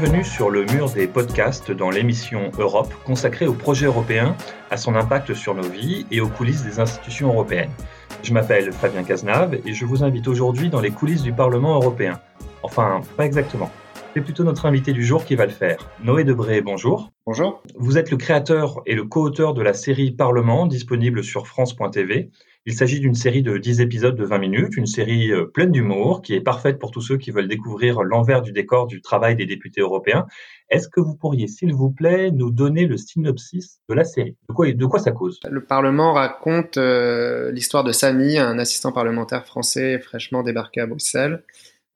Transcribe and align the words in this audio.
Bienvenue 0.00 0.22
sur 0.22 0.48
le 0.48 0.64
mur 0.64 0.90
des 0.90 1.08
podcasts 1.08 1.72
dans 1.72 1.90
l'émission 1.90 2.52
Europe 2.56 2.94
consacrée 3.04 3.48
au 3.48 3.52
projet 3.52 3.86
européen, 3.86 4.36
à 4.70 4.76
son 4.76 4.94
impact 4.94 5.34
sur 5.34 5.56
nos 5.56 5.68
vies 5.68 6.06
et 6.12 6.20
aux 6.20 6.28
coulisses 6.28 6.62
des 6.62 6.78
institutions 6.78 7.30
européennes. 7.30 7.72
Je 8.22 8.32
m'appelle 8.32 8.70
Fabien 8.72 9.02
Cazenave 9.02 9.58
et 9.66 9.74
je 9.74 9.84
vous 9.84 10.04
invite 10.04 10.28
aujourd'hui 10.28 10.70
dans 10.70 10.80
les 10.80 10.92
coulisses 10.92 11.22
du 11.22 11.32
Parlement 11.32 11.74
européen. 11.74 12.20
Enfin, 12.62 13.00
pas 13.16 13.26
exactement. 13.26 13.72
C'est 14.14 14.22
plutôt 14.22 14.42
notre 14.42 14.64
invité 14.64 14.92
du 14.92 15.04
jour 15.04 15.24
qui 15.24 15.34
va 15.34 15.44
le 15.44 15.52
faire. 15.52 15.90
Noé 16.02 16.24
Debré, 16.24 16.62
bonjour. 16.62 17.12
Bonjour. 17.26 17.62
Vous 17.76 17.98
êtes 17.98 18.10
le 18.10 18.16
créateur 18.16 18.80
et 18.86 18.94
le 18.94 19.04
co-auteur 19.04 19.52
de 19.52 19.60
la 19.60 19.74
série 19.74 20.12
Parlement, 20.12 20.66
disponible 20.66 21.22
sur 21.22 21.46
France.tv. 21.46 22.30
Il 22.64 22.74
s'agit 22.74 23.00
d'une 23.00 23.14
série 23.14 23.42
de 23.42 23.58
10 23.58 23.80
épisodes 23.80 24.16
de 24.16 24.24
20 24.24 24.38
minutes, 24.38 24.76
une 24.76 24.86
série 24.86 25.30
euh, 25.30 25.44
pleine 25.44 25.72
d'humour 25.72 26.22
qui 26.22 26.34
est 26.34 26.40
parfaite 26.40 26.78
pour 26.78 26.90
tous 26.90 27.02
ceux 27.02 27.16
qui 27.16 27.30
veulent 27.30 27.48
découvrir 27.48 28.02
l'envers 28.02 28.42
du 28.42 28.52
décor 28.52 28.86
du 28.86 29.00
travail 29.02 29.36
des 29.36 29.46
députés 29.46 29.82
européens. 29.82 30.26
Est-ce 30.70 30.88
que 30.88 31.00
vous 31.00 31.14
pourriez, 31.14 31.46
s'il 31.46 31.74
vous 31.74 31.90
plaît, 31.90 32.30
nous 32.30 32.50
donner 32.50 32.86
le 32.86 32.96
synopsis 32.96 33.80
de 33.88 33.94
la 33.94 34.04
série? 34.04 34.36
De 34.48 34.54
quoi, 34.54 34.70
de 34.70 34.86
quoi 34.86 34.98
ça 34.98 35.12
cause? 35.12 35.38
Le 35.48 35.64
Parlement 35.64 36.14
raconte 36.14 36.78
euh, 36.78 37.52
l'histoire 37.52 37.84
de 37.84 37.92
Samy, 37.92 38.38
un 38.38 38.58
assistant 38.58 38.92
parlementaire 38.92 39.46
français 39.46 39.98
fraîchement 39.98 40.42
débarqué 40.42 40.80
à 40.80 40.86
Bruxelles, 40.86 41.42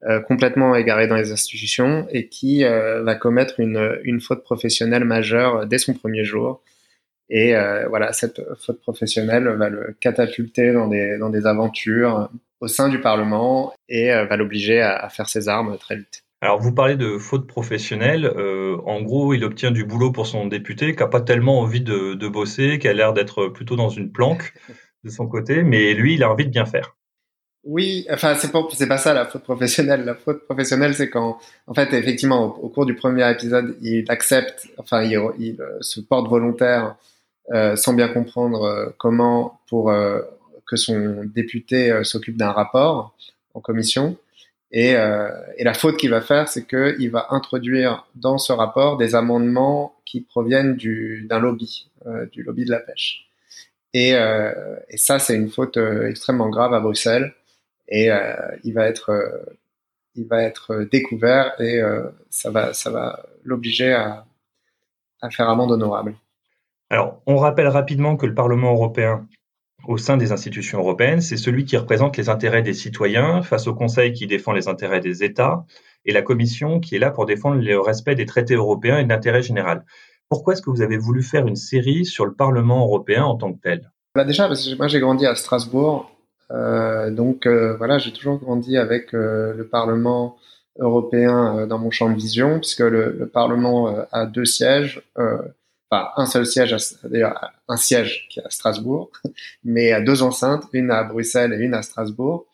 euh, 0.07 0.19
complètement 0.19 0.75
égaré 0.75 1.07
dans 1.07 1.15
les 1.15 1.31
institutions 1.31 2.07
et 2.11 2.27
qui 2.27 2.63
va 2.63 3.15
commettre 3.15 3.59
une, 3.59 3.99
une 4.03 4.21
faute 4.21 4.43
professionnelle 4.43 5.05
majeure 5.05 5.65
dès 5.65 5.77
son 5.77 5.93
premier 5.93 6.23
jour 6.23 6.61
et 7.29 7.55
euh, 7.55 7.87
voilà, 7.87 8.13
cette 8.13 8.41
faute 8.59 8.79
professionnelle 8.81 9.47
va 9.47 9.69
le 9.69 9.95
catapulter 9.99 10.73
dans 10.73 10.87
des, 10.87 11.17
dans 11.17 11.29
des 11.29 11.45
aventures 11.45 12.29
au 12.59 12.67
sein 12.67 12.89
du 12.89 12.99
Parlement 12.99 13.73
et 13.89 14.13
euh, 14.13 14.25
va 14.25 14.37
l'obliger 14.37 14.81
à, 14.81 15.09
faire 15.09 15.29
ses 15.29 15.47
armes 15.49 15.77
très 15.77 15.97
vite. 15.97 16.23
Alors, 16.41 16.59
vous 16.59 16.73
parlez 16.73 16.95
de 16.95 17.17
faute 17.17 17.47
professionnelle. 17.47 18.25
Euh, 18.25 18.77
en 18.85 19.01
gros, 19.01 19.33
il 19.33 19.43
obtient 19.45 19.71
du 19.71 19.85
boulot 19.85 20.11
pour 20.11 20.27
son 20.27 20.45
député, 20.45 20.93
qui 20.93 20.99
n'a 20.99 21.07
pas 21.07 21.21
tellement 21.21 21.61
envie 21.61 21.81
de, 21.81 22.13
de 22.13 22.27
bosser, 22.27 22.79
qui 22.79 22.87
a 22.87 22.93
l'air 22.93 23.13
d'être 23.13 23.47
plutôt 23.47 23.77
dans 23.77 23.89
une 23.89 24.11
planque 24.11 24.53
de 25.03 25.09
son 25.09 25.27
côté, 25.27 25.63
mais 25.63 25.93
lui, 25.93 26.15
il 26.15 26.23
a 26.23 26.29
envie 26.29 26.45
de 26.45 26.51
bien 26.51 26.65
faire. 26.65 26.95
Oui, 27.65 28.05
enfin, 28.11 28.35
c'est 28.35 28.51
pas, 28.51 28.67
c'est 28.73 28.87
pas 28.87 28.97
ça 28.97 29.13
la 29.13 29.25
faute 29.25 29.43
professionnelle. 29.43 30.03
La 30.03 30.15
faute 30.15 30.43
professionnelle, 30.43 30.93
c'est 30.95 31.09
quand, 31.09 31.39
en 31.67 31.73
fait, 31.73 31.93
effectivement, 31.93 32.43
au, 32.43 32.67
cours 32.67 32.85
du 32.85 32.95
premier 32.95 33.29
épisode, 33.31 33.77
il 33.81 34.03
accepte, 34.09 34.67
enfin, 34.77 35.01
il, 35.03 35.17
il 35.39 35.57
se 35.81 36.01
porte 36.01 36.29
volontaire 36.29 36.97
euh, 37.51 37.75
sans 37.75 37.93
bien 37.93 38.07
comprendre 38.07 38.63
euh, 38.63 38.89
comment 38.97 39.59
pour 39.67 39.91
euh, 39.91 40.21
que 40.65 40.77
son 40.77 41.25
député 41.25 42.03
s'occupe 42.03 42.37
d'un 42.37 42.51
rapport 42.51 43.15
en 43.53 43.59
commission. 43.59 44.17
Et, 44.71 44.93
et 44.93 45.63
la 45.63 45.73
faute 45.75 45.97
qu'il 45.97 46.09
va 46.09 46.21
faire, 46.21 46.47
c'est 46.47 46.65
qu'il 46.65 47.11
va 47.11 47.27
introduire 47.29 48.07
dans 48.15 48.39
ce 48.39 48.51
rapport 48.51 48.97
des 48.97 49.13
amendements 49.13 49.93
qui 50.03 50.21
proviennent 50.21 50.75
d'un 51.27 51.37
lobby, 51.37 51.91
du 52.31 52.41
lobby 52.41 52.65
de 52.65 52.71
la 52.71 52.79
pêche. 52.79 53.29
Et, 53.93 54.13
et 54.13 54.97
ça, 54.97 55.19
c'est 55.19 55.35
une 55.35 55.49
faute 55.49 55.77
extrêmement 55.77 56.49
grave 56.49 56.73
à 56.73 56.79
Bruxelles. 56.79 57.35
Et 57.87 58.09
il 58.63 58.73
va 58.73 58.87
être, 58.87 59.11
il 60.15 60.27
va 60.27 60.41
être 60.43 60.87
découvert 60.91 61.59
et 61.59 61.81
ça 62.29 62.49
va, 62.49 62.73
ça 62.73 62.89
va 62.89 63.25
l'obliger 63.43 63.93
à, 63.93 64.25
à 65.21 65.29
faire 65.29 65.49
amende 65.49 65.71
honorable. 65.71 66.15
Alors, 66.89 67.21
on 67.25 67.37
rappelle 67.37 67.67
rapidement 67.67 68.17
que 68.17 68.25
le 68.25 68.35
Parlement 68.35 68.71
européen, 68.71 69.27
au 69.87 69.97
sein 69.97 70.15
des 70.17 70.31
institutions 70.31 70.79
européennes, 70.79 71.21
c'est 71.21 71.37
celui 71.37 71.65
qui 71.65 71.75
représente 71.75 72.17
les 72.17 72.29
intérêts 72.29 72.61
des 72.61 72.73
citoyens 72.73 73.41
face 73.41 73.67
au 73.67 73.73
Conseil 73.73 74.13
qui 74.13 74.27
défend 74.27 74.51
les 74.51 74.67
intérêts 74.67 74.99
des 74.99 75.23
États 75.23 75.65
et 76.05 76.13
la 76.13 76.21
Commission 76.21 76.79
qui 76.79 76.95
est 76.95 76.99
là 76.99 77.09
pour 77.09 77.25
défendre 77.25 77.61
le 77.61 77.79
respect 77.79 78.15
des 78.15 78.25
traités 78.25 78.55
européens 78.55 78.99
et 78.99 79.03
de 79.03 79.09
l'intérêt 79.09 79.41
général. 79.41 79.85
Pourquoi 80.29 80.53
est-ce 80.53 80.61
que 80.61 80.69
vous 80.69 80.81
avez 80.81 80.97
voulu 80.97 81.23
faire 81.23 81.47
une 81.47 81.55
série 81.55 82.05
sur 82.05 82.25
le 82.25 82.33
Parlement 82.33 82.85
européen 82.85 83.23
en 83.23 83.35
tant 83.35 83.53
que 83.53 83.59
tel? 83.59 83.91
Bah 84.15 84.25
Déjà, 84.25 84.47
parce 84.47 84.67
que 84.67 84.75
moi 84.75 84.87
j'ai 84.87 84.99
grandi 84.99 85.25
à 85.25 85.35
Strasbourg, 85.35 86.11
euh, 86.11 86.12
donc 86.49 87.45
euh, 87.45 87.75
voilà, 87.77 87.97
j'ai 87.97 88.11
toujours 88.11 88.37
grandi 88.37 88.77
avec 88.77 89.13
euh, 89.13 89.53
le 89.53 89.65
Parlement 89.65 90.37
européen 90.79 91.67
dans 91.67 91.77
mon 91.77 91.91
champ 91.91 92.09
de 92.09 92.15
vision, 92.15 92.59
puisque 92.59 92.79
le, 92.79 93.15
le 93.17 93.27
Parlement 93.27 93.95
a 94.11 94.25
deux 94.25 94.45
sièges 94.45 95.03
un 96.17 96.25
seul 96.25 96.45
siège, 96.45 96.75
d'ailleurs 97.03 97.51
un 97.67 97.77
siège 97.77 98.27
qui 98.29 98.39
est 98.39 98.45
à 98.45 98.49
Strasbourg, 98.49 99.11
mais 99.63 99.91
à 99.91 100.01
deux 100.01 100.23
enceintes, 100.23 100.63
une 100.73 100.91
à 100.91 101.03
Bruxelles 101.03 101.53
et 101.53 101.57
une 101.57 101.73
à 101.73 101.81
Strasbourg. 101.81 102.45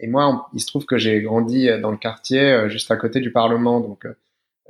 Et 0.00 0.06
moi, 0.06 0.48
il 0.52 0.60
se 0.60 0.66
trouve 0.66 0.86
que 0.86 0.98
j'ai 0.98 1.20
grandi 1.22 1.68
dans 1.80 1.90
le 1.90 1.96
quartier 1.96 2.40
euh, 2.40 2.68
juste 2.68 2.90
à 2.90 2.96
côté 2.96 3.20
du 3.20 3.30
Parlement, 3.30 3.80
donc 3.80 4.06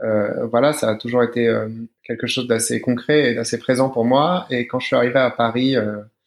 euh, 0.03 0.47
voilà, 0.47 0.73
ça 0.73 0.91
a 0.91 0.97
toujours 0.97 1.23
été 1.23 1.49
euh, 1.49 1.69
quelque 2.03 2.27
chose 2.27 2.47
d'assez 2.47 2.81
concret 2.81 3.31
et 3.31 3.35
d'assez 3.35 3.59
présent 3.59 3.89
pour 3.89 4.05
moi. 4.05 4.47
Et 4.51 4.67
quand 4.67 4.81
je 4.81 4.87
suis 4.87 4.97
arrivé 4.97 5.19
à 5.19 5.31
Paris 5.31 5.77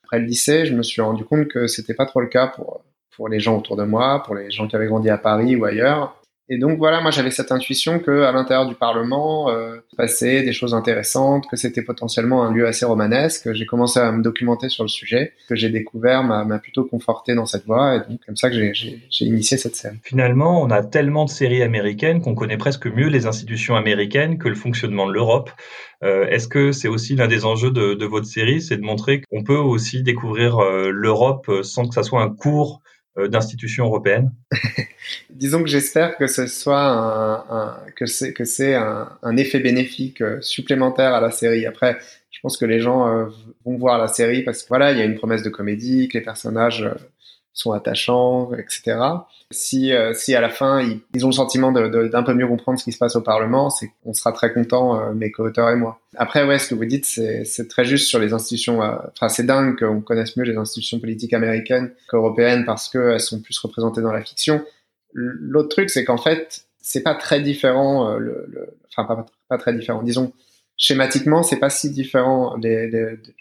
après 0.08 0.20
le 0.20 0.26
lycée, 0.26 0.66
je 0.66 0.74
me 0.74 0.84
suis 0.84 1.02
rendu 1.02 1.26
compte 1.26 1.50
que 1.50 1.68
c'était 1.68 1.94
pas 1.94 2.06
trop 2.06 2.22
le 2.22 2.28
cas 2.28 2.48
pour 2.48 2.82
pour 3.12 3.28
les 3.30 3.40
gens 3.40 3.58
autour 3.58 3.76
de 3.76 3.84
moi, 3.84 4.22
pour 4.24 4.36
les 4.36 4.52
gens 4.52 4.68
qui 4.68 4.76
avaient 4.76 4.88
grandi 4.88 5.10
à 5.10 5.18
Paris 5.18 5.56
ou 5.56 5.66
ailleurs. 5.66 6.17
Et 6.50 6.58
donc 6.58 6.78
voilà, 6.78 7.02
moi 7.02 7.12
j'avais 7.12 7.32
cette 7.32 7.52
intuition 7.52 8.00
que 8.00 8.24
à 8.24 8.32
l'intérieur 8.32 8.68
du 8.68 8.76
Parlement 8.76 9.50
euh, 9.50 9.78
des 10.22 10.54
choses 10.54 10.74
intéressantes, 10.74 11.46
que 11.50 11.58
c'était 11.58 11.82
potentiellement 11.82 12.44
un 12.44 12.54
lieu 12.54 12.66
assez 12.68 12.86
romanesque. 12.86 13.52
J'ai 13.54 13.66
commencé 13.66 14.00
à 14.00 14.12
me 14.12 14.24
documenter 14.24 14.70
sur 14.70 14.84
le 14.84 14.88
sujet, 14.88 15.34
que 15.50 15.56
j'ai 15.56 15.70
découvert 15.70 16.24
m'a 16.24 16.60
plutôt 16.60 16.86
conforté 16.86 17.36
dans 17.36 17.46
cette 17.46 17.66
voie, 17.66 17.96
et 17.96 18.00
donc 18.10 18.20
comme 18.26 18.38
ça 18.38 18.50
que 18.50 18.74
j'ai 18.74 19.26
initié 19.26 19.58
cette 19.58 19.76
série. 19.76 19.98
Finalement, 20.04 20.62
on 20.62 20.70
a 20.70 20.84
tellement 20.84 21.26
de 21.26 21.30
séries 21.30 21.64
américaines 21.64 22.22
qu'on 22.22 22.36
connaît 22.36 22.58
presque 22.58 22.88
mieux 22.88 23.08
les 23.08 23.26
institutions 23.26 23.76
américaines 23.76 24.38
que 24.38 24.48
le 24.48 24.56
fonctionnement 24.56 25.08
de 25.08 25.14
l'Europe. 25.14 25.52
Euh, 26.04 26.28
Est-ce 26.28 26.48
que 26.48 26.72
c'est 26.72 26.88
aussi 26.88 27.16
l'un 27.16 27.28
des 27.28 27.46
enjeux 27.46 27.72
de, 27.72 27.94
de 27.94 28.06
votre 28.06 28.28
série, 28.28 28.62
c'est 28.62 28.78
de 28.78 28.84
montrer 28.84 29.22
qu'on 29.30 29.44
peut 29.44 29.58
aussi 29.58 30.04
découvrir 30.04 30.60
euh, 30.60 30.90
l'Europe 30.92 31.52
sans 31.64 31.88
que 31.88 31.94
ça 31.94 32.04
soit 32.04 32.22
un 32.22 32.30
cours 32.30 32.82
euh, 32.86 32.87
d'institutions 33.26 33.86
européennes 33.86 34.32
Disons 35.30 35.64
que 35.64 35.70
j'espère 35.70 36.18
que 36.18 36.28
ce 36.28 36.48
soit 36.48 36.88
un, 36.88 37.78
que 37.96 38.06
c'est 38.06 38.34
que 38.34 38.46
c'est 38.46 38.76
un, 38.76 39.38
effet 39.38 39.60
bénéfique 39.60 40.22
euh, 40.22 40.42
supplémentaire 40.42 41.14
à 41.14 41.22
la 41.22 41.32
série. 41.32 41.66
Après, 41.66 41.98
je 42.32 42.40
pense 42.42 42.58
que 42.58 42.66
les 42.66 42.80
gens 42.80 43.08
euh, 43.08 43.26
vont 43.66 43.78
voir 43.78 43.98
la 43.98 44.08
série 44.08 44.44
parce 44.44 44.64
que 44.64 44.68
voilà, 44.68 44.92
il 44.92 44.98
y 44.98 45.02
a 45.02 45.06
une 45.06 45.16
promesse 45.16 45.44
de 45.44 45.50
comédie, 45.50 46.08
que 46.08 46.18
les 46.18 46.24
personnages 46.24 46.90
sont 47.58 47.72
attachants, 47.72 48.52
etc. 48.54 49.00
Si, 49.50 49.92
euh, 49.92 50.14
si 50.14 50.36
à 50.36 50.42
la 50.42 50.50
fin 50.50 50.82
ils, 51.16 51.26
ont 51.26 51.30
le 51.30 51.34
sentiment 51.34 51.72
d'un 51.72 52.24
peu 52.24 52.34
mieux 52.34 52.48
comprendre 52.48 52.78
ce 52.78 52.84
qui 52.84 52.92
se 52.92 53.00
passe 53.00 53.16
au 53.16 53.22
Parlement, 53.22 53.70
c'est 53.70 53.92
qu'on 54.04 54.14
sera 54.14 54.32
très 54.32 54.54
content, 54.54 55.00
euh, 55.00 55.14
mes 55.14 55.32
co-auteurs 55.32 55.70
et 55.70 55.76
moi. 55.76 56.00
Après, 56.16 56.44
ouais, 56.46 56.60
ce 56.60 56.70
que 56.70 56.76
vous 56.76 56.86
dites, 56.86 57.06
c'est 57.06 57.68
très 57.68 57.84
juste 57.84 58.08
sur 58.08 58.20
les 58.20 58.34
institutions. 58.34 58.84
Euh, 58.84 58.96
enfin, 59.14 59.28
c'est 59.30 59.46
dingue 59.46 59.78
qu'on 59.78 60.02
connaisse 60.02 60.38
mieux 60.38 60.44
les 60.44 60.56
institutions 60.56 61.00
politiques 61.00 61.34
américaines 61.34 61.92
qu'européennes 62.08 62.64
parce 62.66 62.90
qu'elles 62.90 63.20
sont 63.20 63.42
plus 63.42 63.58
représentées 63.58 64.02
dans 64.02 64.14
la 64.14 64.22
fiction. 64.22 64.64
L'autre 65.14 65.70
truc, 65.70 65.90
c'est 65.90 66.06
qu'en 66.06 66.18
fait, 66.18 66.66
c'est 66.80 67.02
pas 67.02 67.16
très 67.16 67.42
différent. 67.42 68.18
Le, 68.18 68.46
le, 68.50 68.68
enfin, 68.96 69.08
pas, 69.08 69.26
pas 69.50 69.58
très 69.58 69.74
différent. 69.74 70.04
Disons, 70.04 70.32
schématiquement, 70.78 71.44
c'est 71.44 71.60
pas 71.60 71.70
si 71.70 71.90
différent 71.90 72.56
les, 72.58 72.90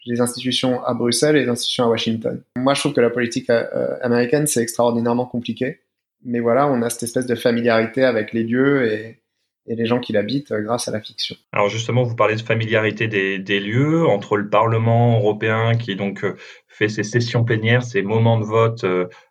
les, 0.06 0.20
institutions 0.20 0.82
à 0.84 0.94
Bruxelles 0.94 1.36
et 1.36 1.42
les 1.42 1.48
institutions 1.48 1.84
à 1.84 1.88
Washington. 1.88 2.42
Moi, 2.56 2.74
je 2.74 2.80
trouve 2.80 2.94
que 2.94 3.00
la 3.00 3.10
politique 3.10 3.50
euh, 3.50 3.96
américaine, 4.02 4.46
c'est 4.46 4.62
extraordinairement 4.62 5.26
compliqué. 5.26 5.80
Mais 6.24 6.40
voilà, 6.40 6.66
on 6.66 6.82
a 6.82 6.90
cette 6.90 7.04
espèce 7.04 7.26
de 7.26 7.34
familiarité 7.34 8.02
avec 8.02 8.32
les 8.32 8.42
lieux 8.42 8.90
et, 8.90 9.20
et 9.66 9.76
les 9.76 9.86
gens 9.86 10.00
qui 10.00 10.12
l'habitent 10.12 10.50
euh, 10.50 10.62
grâce 10.62 10.88
à 10.88 10.92
la 10.92 11.00
fiction. 11.00 11.36
Alors 11.52 11.68
justement, 11.68 12.02
vous 12.02 12.16
parlez 12.16 12.36
de 12.36 12.40
familiarité 12.40 13.06
des, 13.06 13.38
des 13.38 13.60
lieux 13.60 14.06
entre 14.06 14.36
le 14.36 14.48
Parlement 14.48 15.18
européen 15.18 15.74
qui 15.74 15.94
donc 15.94 16.24
euh, 16.24 16.36
fait 16.68 16.88
ses 16.88 17.02
sessions 17.02 17.44
plénières, 17.44 17.84
ses 17.84 18.02
moments 18.02 18.40
de 18.40 18.44
vote 18.44 18.84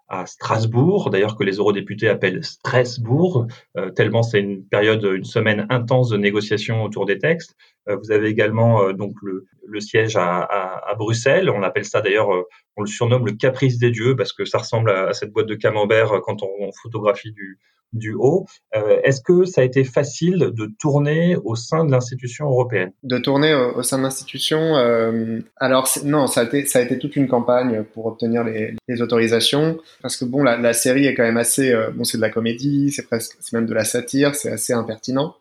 à 0.08 0.26
Strasbourg, 0.26 1.10
d'ailleurs 1.10 1.36
que 1.36 1.44
les 1.44 1.58
eurodéputés 1.58 2.08
appellent 2.08 2.44
Strasbourg, 2.44 3.48
euh, 3.78 3.90
tellement 3.90 4.22
c'est 4.22 4.40
une 4.40 4.64
période, 4.64 5.04
une 5.04 5.24
semaine 5.24 5.66
intense 5.70 6.10
de 6.10 6.18
négociations 6.18 6.84
autour 6.84 7.06
des 7.06 7.18
textes. 7.18 7.56
Euh, 7.90 7.96
vous 7.96 8.12
avez 8.12 8.28
également 8.28 8.84
euh, 8.84 8.94
donc 8.94 9.16
le, 9.24 9.46
le 9.66 9.80
siège 9.80 10.16
à, 10.16 10.42
à, 10.42 10.92
à, 10.92 10.96
Bruxelles. 10.96 11.50
On 11.50 11.64
appelle 11.64 11.86
ça 11.86 12.02
d'ailleurs, 12.02 12.30
on 12.76 12.82
le 12.82 12.88
surnomme 12.88 13.26
le 13.26 13.34
caprice 13.34 13.80
des 13.80 13.92
dieux 13.92 14.16
parce 14.16 14.32
que 14.32 14.46
ça 14.46 14.60
ressemble 14.60 14.92
à, 14.92 15.14
cette 15.14 15.32
boîte 15.32 15.48
de 15.48 15.56
camembert 15.56 16.22
quand 16.24 16.44
on, 16.44 16.50
on 16.60 16.72
photographie 16.72 17.32
du, 17.32 17.60
du 17.96 18.14
haut. 18.14 18.46
Euh, 18.76 19.00
Est-ce 19.04 19.22
que 19.22 19.46
ça 19.46 19.62
a 19.62 19.64
été 19.64 19.84
facile 19.84 20.52
de 20.54 20.72
tourner 20.80 21.38
au 21.44 21.56
sein 21.56 21.86
de 21.86 21.92
l'institution 21.92 22.46
européenne? 22.46 22.92
De 23.04 23.18
tourner 23.18 23.54
au, 23.54 23.82
sein 23.82 23.98
de 23.98 24.04
l'institution, 24.04 24.60
euh, 24.76 25.40
alors 25.58 25.90
non, 26.04 26.28
ça 26.28 26.42
a 26.42 26.44
été 26.44 26.66
ça 26.66 26.80
a 26.80 26.82
été 26.82 27.00
toute 27.00 27.16
une 27.16 27.28
campagne 27.28 27.84
pour 27.94 28.06
obtenir 28.06 28.44
les, 28.44 28.76
les 28.88 29.02
autorisations, 29.02 29.80
parce 30.02 30.18
que 30.18 30.26
bon, 30.26 30.44
la, 30.44 30.74
série 30.74 31.06
est 31.06 31.16
quand 31.16 31.24
même 31.24 31.38
assez 31.38 31.72
euh, 31.72 31.90
bon, 31.92 32.04
c'est 32.04 32.18
de 32.18 32.22
la 32.22 32.30
comédie, 32.30 32.92
c'est 32.92 33.08
presque 33.08 33.38
c'est 33.40 33.54
même 33.54 33.66
de 33.66 33.74
la 33.74 33.86
satire, 33.86 34.36
c'est 34.36 34.52
assez 34.52 34.74
impertinent, 34.74 35.36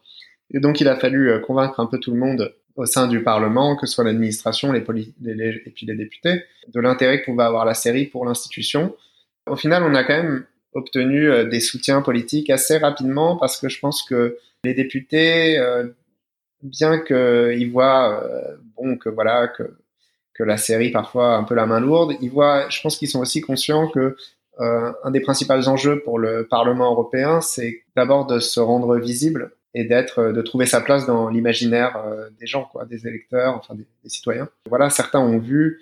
et 0.53 0.61
donc 0.61 0.81
il 0.81 0.89
a 0.89 0.97
fallu 0.97 1.41
convaincre 1.43 1.81
un 1.81 1.87
peu 1.87 1.99
tout 1.99 2.13
le 2.13 2.19
monde 2.19 2.55
au 2.77 2.87
sein 2.87 3.07
du 3.07 3.23
Parlement, 3.23 3.77
que 3.77 3.87
ce 3.87 3.95
soit 3.95 4.05
l'administration, 4.05 4.73
les, 4.73 4.85
les, 5.21 5.63
et 5.65 5.71
puis 5.71 5.87
les 5.87 5.95
députés, 5.95 6.45
de 6.73 6.81
l'intérêt 6.81 7.21
que 7.21 7.27
pouvait 7.27 7.45
avoir 7.45 7.65
la 7.65 7.75
série 7.75 8.07
pour 8.07 8.25
l'institution. 8.25 8.95
Au 9.47 9.57
final, 9.57 9.83
on 9.85 9.95
a 9.95 10.03
quand 10.03 10.23
même 10.23 10.45
obtenu 10.75 11.31
euh, 11.31 11.45
des 11.45 11.61
soutiens 11.61 12.03
politiques 12.03 12.51
assez 12.51 12.79
rapidement 12.79 13.37
parce 13.37 13.59
que 13.59 13.69
je 13.69 13.79
pense 13.81 14.03
que 14.03 14.39
Les 14.65 14.75
députés, 14.75 15.63
bien 16.63 16.99
qu'ils 16.99 17.71
voient, 17.71 18.25
bon, 18.77 18.97
que 18.97 19.11
voilà, 19.11 19.49
que 19.49 19.77
que 20.35 20.43
la 20.43 20.57
série 20.57 20.91
parfois 20.91 21.37
un 21.37 21.45
peu 21.45 21.55
la 21.55 21.65
main 21.65 21.81
lourde, 21.81 22.15
ils 22.21 22.31
voient, 22.31 22.69
je 22.69 22.81
pense 22.83 22.97
qu'ils 22.97 23.09
sont 23.09 23.21
aussi 23.21 23.41
conscients 23.41 23.89
que 23.89 24.17
euh, 24.61 24.93
un 25.03 25.11
des 25.11 25.21
principaux 25.21 25.69
enjeux 25.69 26.03
pour 26.03 26.19
le 26.19 26.47
Parlement 26.47 26.91
européen, 26.91 27.41
c'est 27.41 27.83
d'abord 27.97 28.27
de 28.27 28.39
se 28.39 28.61
rendre 28.61 28.97
visible 28.99 29.53
et 29.75 29.85
d'être, 29.85 30.33
de 30.33 30.43
trouver 30.43 30.67
sa 30.67 30.81
place 30.81 31.07
dans 31.07 31.29
l'imaginaire 31.29 31.97
euh, 31.97 32.29
des 32.39 32.47
gens, 32.47 32.65
quoi, 32.65 32.85
des 32.85 33.07
électeurs, 33.07 33.57
enfin 33.57 33.75
des, 33.75 33.87
citoyens. 34.09 34.49
Voilà, 34.69 34.91
certains 34.91 35.21
ont 35.21 35.39
vu 35.39 35.81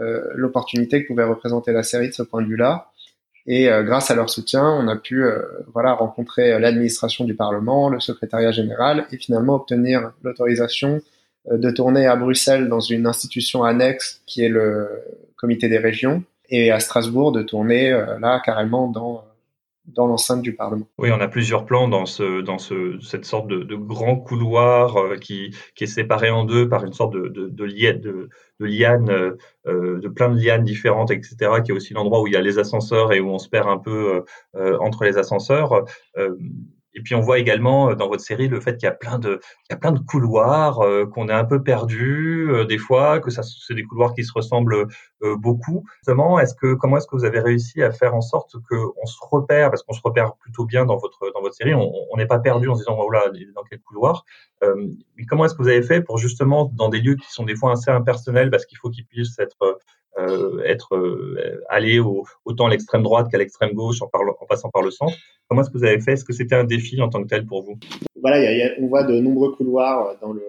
euh, 0.00 0.24
l'opportunité 0.34 1.02
que 1.02 1.08
pouvait 1.08 1.24
représenter 1.24 1.72
la 1.72 1.82
série 1.82 2.08
de 2.08 2.14
ce 2.14 2.22
point 2.22 2.42
de 2.42 2.48
vue-là, 2.48 2.90
et 3.48 3.68
euh, 3.68 3.82
grâce 3.82 4.12
à 4.12 4.14
leur 4.14 4.30
soutien, 4.30 4.64
on 4.64 4.86
a 4.86 4.94
pu, 4.94 5.24
euh, 5.24 5.42
voilà, 5.72 5.94
rencontrer 5.94 6.56
l'administration 6.60 7.24
du 7.24 7.34
Parlement, 7.34 7.88
le 7.88 7.98
secrétariat 7.98 8.52
général, 8.52 9.06
et 9.10 9.16
finalement 9.16 9.56
obtenir 9.56 10.12
l'autorisation 10.22 11.00
de 11.50 11.70
tourner 11.70 12.06
à 12.06 12.14
Bruxelles 12.14 12.68
dans 12.68 12.80
une 12.80 13.06
institution 13.06 13.64
annexe 13.64 14.20
qui 14.26 14.42
est 14.44 14.48
le 14.50 14.86
Comité 15.36 15.68
des 15.68 15.78
régions 15.78 16.22
et 16.48 16.70
à 16.70 16.80
Strasbourg 16.80 17.32
de 17.32 17.42
tourner 17.42 17.92
euh, 17.92 18.18
là 18.18 18.40
carrément 18.44 18.88
dans 18.88 19.24
dans 19.94 20.06
l'enceinte 20.06 20.42
du 20.42 20.54
Parlement. 20.54 20.86
Oui, 20.98 21.10
on 21.12 21.20
a 21.20 21.28
plusieurs 21.28 21.64
plans 21.64 21.88
dans 21.88 22.06
ce 22.06 22.40
dans 22.42 22.58
ce 22.58 22.98
cette 23.00 23.24
sorte 23.24 23.48
de, 23.48 23.76
grand 23.76 24.16
couloir 24.16 24.96
euh, 24.96 25.16
qui 25.16 25.54
qui 25.74 25.84
est 25.84 25.88
séparé 25.88 26.30
en 26.30 26.44
deux 26.44 26.68
par 26.68 26.84
une 26.84 26.92
sorte 26.92 27.14
de 27.14 27.28
de, 27.28 27.48
de, 27.48 27.64
liane, 27.64 28.00
de, 28.00 28.28
de 28.60 28.66
lianes 28.66 29.10
euh, 29.66 29.98
de 30.00 30.08
plein 30.08 30.28
de 30.28 30.40
lianes 30.40 30.64
différentes, 30.64 31.10
etc. 31.10 31.36
Qui 31.64 31.72
est 31.72 31.74
aussi 31.74 31.94
l'endroit 31.94 32.22
où 32.22 32.26
il 32.26 32.34
y 32.34 32.36
a 32.36 32.40
les 32.40 32.58
ascenseurs 32.58 33.12
et 33.12 33.20
où 33.20 33.28
on 33.30 33.38
se 33.38 33.48
perd 33.48 33.68
un 33.68 33.78
peu 33.78 34.24
entre 34.80 35.04
les 35.04 35.18
ascenseurs. 35.18 35.84
Et 36.94 37.00
puis 37.00 37.14
on 37.14 37.20
voit 37.20 37.38
également 37.38 37.90
euh, 37.90 37.94
dans 37.94 38.08
votre 38.08 38.22
série 38.22 38.48
le 38.48 38.60
fait 38.60 38.76
qu'il 38.76 38.86
y 38.86 38.90
a 38.90 38.94
plein 38.94 39.18
de, 39.18 39.40
il 39.68 39.72
y 39.72 39.74
a 39.74 39.76
plein 39.76 39.92
de 39.92 39.98
couloirs, 39.98 40.80
euh, 40.80 41.06
qu'on 41.06 41.28
est 41.28 41.32
un 41.32 41.44
peu 41.44 41.62
perdu 41.62 42.48
euh, 42.50 42.64
des 42.64 42.78
fois, 42.78 43.20
que 43.20 43.30
ça 43.30 43.42
c'est 43.42 43.74
des 43.74 43.84
couloirs 43.84 44.14
qui 44.14 44.24
se 44.24 44.32
ressemblent 44.32 44.86
beaucoup. 45.20 45.84
Justement, 45.98 46.38
est-ce 46.38 46.54
que 46.54 46.74
comment 46.74 46.96
est-ce 46.96 47.06
que 47.06 47.16
vous 47.16 47.24
avez 47.24 47.40
réussi 47.40 47.82
à 47.82 47.90
faire 47.90 48.14
en 48.14 48.20
sorte 48.20 48.54
que 48.70 48.76
on 49.02 49.06
se 49.06 49.18
repère, 49.20 49.70
parce 49.70 49.82
qu'on 49.82 49.92
se 49.92 50.00
repère 50.02 50.34
plutôt 50.36 50.64
bien 50.64 50.84
dans 50.84 50.96
votre 50.96 51.32
dans 51.34 51.40
votre 51.40 51.54
série, 51.54 51.74
on 51.74 52.16
n'est 52.16 52.26
pas 52.26 52.38
perdu 52.38 52.68
en 52.68 52.74
se 52.74 52.80
disant 52.80 52.96
oh 53.00 53.10
là 53.10 53.24
dans 53.54 53.64
quel 53.68 53.80
couloir. 53.80 54.24
mais 54.62 55.24
comment 55.26 55.44
est-ce 55.44 55.54
que 55.54 55.62
vous 55.62 55.68
avez 55.68 55.82
fait 55.82 56.02
pour 56.02 56.18
justement 56.18 56.70
dans 56.76 56.88
des 56.88 57.00
lieux 57.00 57.16
qui 57.16 57.30
sont 57.32 57.44
des 57.44 57.56
fois 57.56 57.72
assez 57.72 57.90
impersonnels, 57.90 58.50
parce 58.50 58.64
qu'il 58.64 58.78
faut 58.78 58.90
qu'ils 58.90 59.06
puissent 59.06 59.38
être 59.38 59.56
euh, 59.62 59.74
être 60.64 60.94
euh, 60.94 62.02
au, 62.02 62.24
autant 62.44 62.66
à 62.66 62.70
l'extrême 62.70 63.02
droite 63.02 63.28
qu'à 63.30 63.38
l'extrême 63.38 63.72
gauche 63.72 64.02
en, 64.02 64.08
passant 64.48 64.70
par 64.70 64.82
le 64.82 64.90
centre. 64.90 65.14
Comment 65.48 65.62
est-ce 65.62 65.70
que 65.70 65.78
vous 65.78 65.84
avez 65.84 66.00
fait? 66.00 66.12
Est-ce 66.12 66.24
que 66.24 66.32
c'était 66.32 66.54
un 66.54 66.64
défi 66.64 67.00
en 67.00 67.08
tant 67.08 67.22
que 67.22 67.28
tel 67.28 67.46
pour 67.46 67.62
vous? 67.62 67.78
Voilà, 68.20 68.70
on 68.80 68.86
voit 68.86 69.04
de 69.04 69.18
nombreux 69.20 69.52
couloirs 69.52 70.16
dans 70.20 70.32
le, 70.32 70.42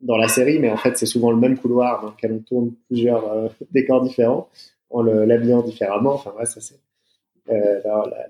dans 0.00 0.16
la 0.16 0.28
série, 0.28 0.58
mais 0.58 0.70
en 0.70 0.76
fait 0.76 0.96
c'est 0.96 1.06
souvent 1.06 1.30
le 1.30 1.36
même 1.36 1.58
couloir 1.58 2.02
dans 2.02 2.10
lequel 2.10 2.32
on 2.32 2.38
tourne 2.40 2.72
plusieurs 2.88 3.32
euh, 3.32 3.48
décors 3.70 4.02
différents 4.02 4.48
en 4.90 5.02
l'habillant 5.02 5.62
différemment. 5.62 6.14
Enfin 6.14 6.32
ouais, 6.38 6.46
ça 6.46 6.60
c'est 6.60 6.80
euh, 7.50 7.80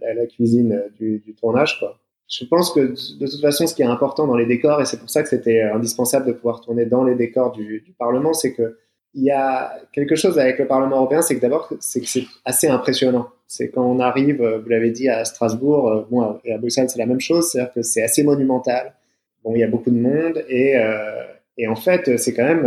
la, 0.01 0.27
cuisine 0.27 0.85
du, 0.99 1.35
tournage. 1.39 1.85
Je 2.29 2.45
pense 2.47 2.73
que 2.73 2.81
de 2.81 3.27
toute 3.27 3.41
façon, 3.41 3.67
ce 3.67 3.75
qui 3.75 3.83
est 3.83 3.87
important 3.87 4.27
dans 4.27 4.37
les 4.37 4.47
décors, 4.47 4.81
et 4.81 4.87
c'est 4.87 4.99
pour 4.99 5.11
ça 5.11 5.23
que 5.23 5.29
c'était 5.29 5.61
indispensable 5.61 6.27
de 6.27 6.33
pouvoir 6.33 6.61
tourner 6.61 6.87
dans 6.87 7.05
les 7.05 7.15
décors 7.15 7.53
du 7.53 7.95
Parlement, 7.99 8.33
c'est 8.33 8.55
que 8.55 8.79
il 9.15 9.25
y 9.25 9.31
a 9.31 9.79
quelque 9.93 10.17
chose 10.17 10.39
avec 10.39 10.59
le 10.59 10.67
Parlement 10.67 10.97
européen, 10.97 11.23
c'est 11.23 11.37
que 11.37 11.41
d'abord, 11.41 11.73
c'est 11.81 12.03
assez 12.45 12.69
impressionnant. 12.69 13.29
C'est 13.47 13.69
quand 13.69 13.85
on 13.85 14.01
arrive, 14.01 14.43
euh, 14.43 14.59
vous 14.59 14.69
l'avez 14.71 14.91
dit, 14.91 15.09
à 15.09 15.25
Strasbourg, 15.25 15.89
euh, 15.89 16.07
bon, 16.11 16.39
et 16.45 16.55
à 16.55 16.59
Bruxelles, 16.59 16.89
c'est 16.89 16.99
la 16.99 17.07
même 17.07 17.21
chose, 17.21 17.51
c'est-à-dire 17.51 17.73
que 17.75 17.83
c'est 17.83 18.03
assez 18.03 18.23
monumental. 18.23 18.95
Bon, 19.45 19.55
il 19.55 19.61
y 19.61 19.65
a 19.65 19.69
beaucoup 19.69 19.91
de 19.91 19.99
monde, 19.99 20.43
et, 20.49 20.77
euh, 20.79 21.25
en 21.69 21.77
fait, 21.77 22.17
c'est 22.17 22.33
quand 22.33 22.45
même, 22.45 22.67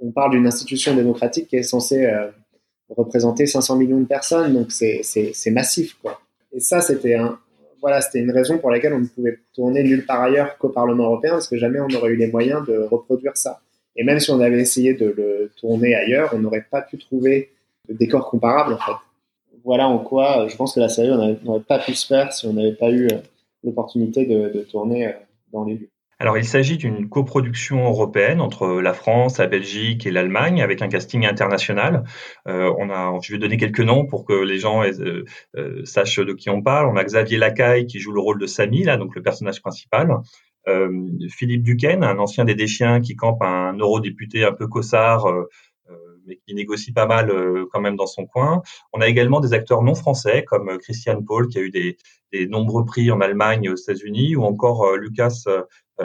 on, 0.00 0.12
parle 0.12 0.32
d'une 0.32 0.46
institution 0.46 0.94
démocratique 0.94 1.48
qui 1.48 1.56
est 1.56 1.62
censée 1.62 2.08
représenter 2.88 3.46
500 3.46 3.76
millions 3.76 4.00
de 4.00 4.06
personnes, 4.06 4.54
donc 4.54 4.70
c'est, 4.70 5.50
massif, 5.50 5.96
quoi. 6.00 6.20
Et 6.52 6.60
ça, 6.60 6.80
c'était 6.80 7.16
voilà, 7.80 8.00
c'était 8.00 8.20
une 8.20 8.30
raison 8.30 8.58
pour 8.58 8.70
laquelle 8.70 8.94
on 8.94 9.00
ne 9.00 9.06
pouvait 9.06 9.40
tourner 9.52 9.82
nulle 9.82 10.06
part 10.06 10.22
ailleurs 10.22 10.56
qu'au 10.58 10.68
Parlement 10.68 11.04
européen, 11.04 11.32
parce 11.32 11.48
que 11.48 11.58
jamais 11.58 11.80
on 11.80 11.88
n'aurait 11.88 12.12
eu 12.12 12.16
les 12.16 12.28
moyens 12.28 12.64
de 12.64 12.78
reproduire 12.78 13.36
ça. 13.36 13.60
Et 13.96 14.04
même 14.04 14.20
si 14.20 14.30
on 14.30 14.40
avait 14.40 14.60
essayé 14.60 14.94
de 14.94 15.06
le 15.06 15.50
tourner 15.56 15.94
ailleurs, 15.94 16.30
on 16.34 16.38
n'aurait 16.38 16.66
pas 16.70 16.82
pu 16.82 16.98
trouver 16.98 17.50
de 17.88 17.94
décor 17.94 18.30
comparable 18.30 18.74
en 18.74 18.78
fait. 18.78 18.92
Voilà 19.64 19.86
en 19.86 19.98
quoi 19.98 20.48
je 20.48 20.56
pense 20.56 20.74
que 20.74 20.80
la 20.80 20.88
série 20.88 21.10
n'aurait 21.44 21.60
pas 21.60 21.78
pu 21.78 21.94
se 21.94 22.06
faire 22.06 22.32
si 22.32 22.46
on 22.46 22.52
n'avait 22.52 22.74
pas 22.74 22.90
eu 22.90 23.06
euh, 23.06 23.18
l'opportunité 23.62 24.26
de, 24.26 24.48
de, 24.48 24.62
tourner 24.62 25.06
euh, 25.06 25.12
dans 25.52 25.64
les 25.64 25.74
lieux. 25.74 25.90
Alors, 26.22 26.38
il 26.38 26.44
s'agit 26.44 26.76
d'une 26.76 27.08
coproduction 27.08 27.84
européenne 27.84 28.40
entre 28.40 28.80
la 28.80 28.94
France, 28.94 29.38
la 29.38 29.48
Belgique 29.48 30.06
et 30.06 30.12
l'Allemagne, 30.12 30.62
avec 30.62 30.80
un 30.80 30.86
casting 30.86 31.26
international. 31.26 32.04
Euh, 32.46 32.72
on 32.78 32.90
a, 32.90 33.18
je 33.20 33.32
vais 33.32 33.40
donner 33.40 33.56
quelques 33.56 33.80
noms 33.80 34.06
pour 34.06 34.24
que 34.24 34.32
les 34.32 34.60
gens 34.60 34.84
euh, 34.84 35.24
euh, 35.56 35.84
sachent 35.84 36.20
de 36.20 36.32
qui 36.32 36.48
on 36.48 36.62
parle. 36.62 36.86
On 36.86 36.96
a 36.96 37.02
Xavier 37.02 37.38
Lacaille 37.38 37.86
qui 37.86 37.98
joue 37.98 38.12
le 38.12 38.20
rôle 38.20 38.38
de 38.38 38.46
Samy, 38.46 38.84
là, 38.84 38.98
donc 38.98 39.16
le 39.16 39.22
personnage 39.22 39.60
principal. 39.60 40.16
Euh, 40.68 41.08
Philippe 41.28 41.62
Duquesne, 41.62 42.04
un 42.04 42.18
ancien 42.18 42.44
des 42.44 42.54
Déchiens 42.54 43.00
qui 43.00 43.16
campe 43.16 43.42
un 43.42 43.74
eurodéputé 43.74 44.44
un 44.44 44.52
peu 44.52 44.66
cossard, 44.68 45.26
euh, 45.26 45.48
euh, 45.90 45.96
mais 46.26 46.36
qui 46.46 46.54
négocie 46.54 46.92
pas 46.92 47.06
mal 47.06 47.32
quand 47.72 47.80
même 47.80 47.96
dans 47.96 48.06
son 48.06 48.26
coin. 48.26 48.62
On 48.92 49.00
a 49.00 49.08
également 49.08 49.40
des 49.40 49.52
acteurs 49.52 49.82
non 49.82 49.94
français 49.94 50.44
comme 50.44 50.78
Christian 50.78 51.20
Paul 51.22 51.48
qui 51.48 51.58
a 51.58 51.62
eu 51.62 51.70
des, 51.70 51.96
des 52.32 52.46
nombreux 52.46 52.84
prix 52.84 53.10
en 53.10 53.20
Allemagne 53.20 53.68
aux 53.68 53.76
États-Unis, 53.76 54.36
ou 54.36 54.44
encore 54.44 54.96
Lucas 54.96 55.44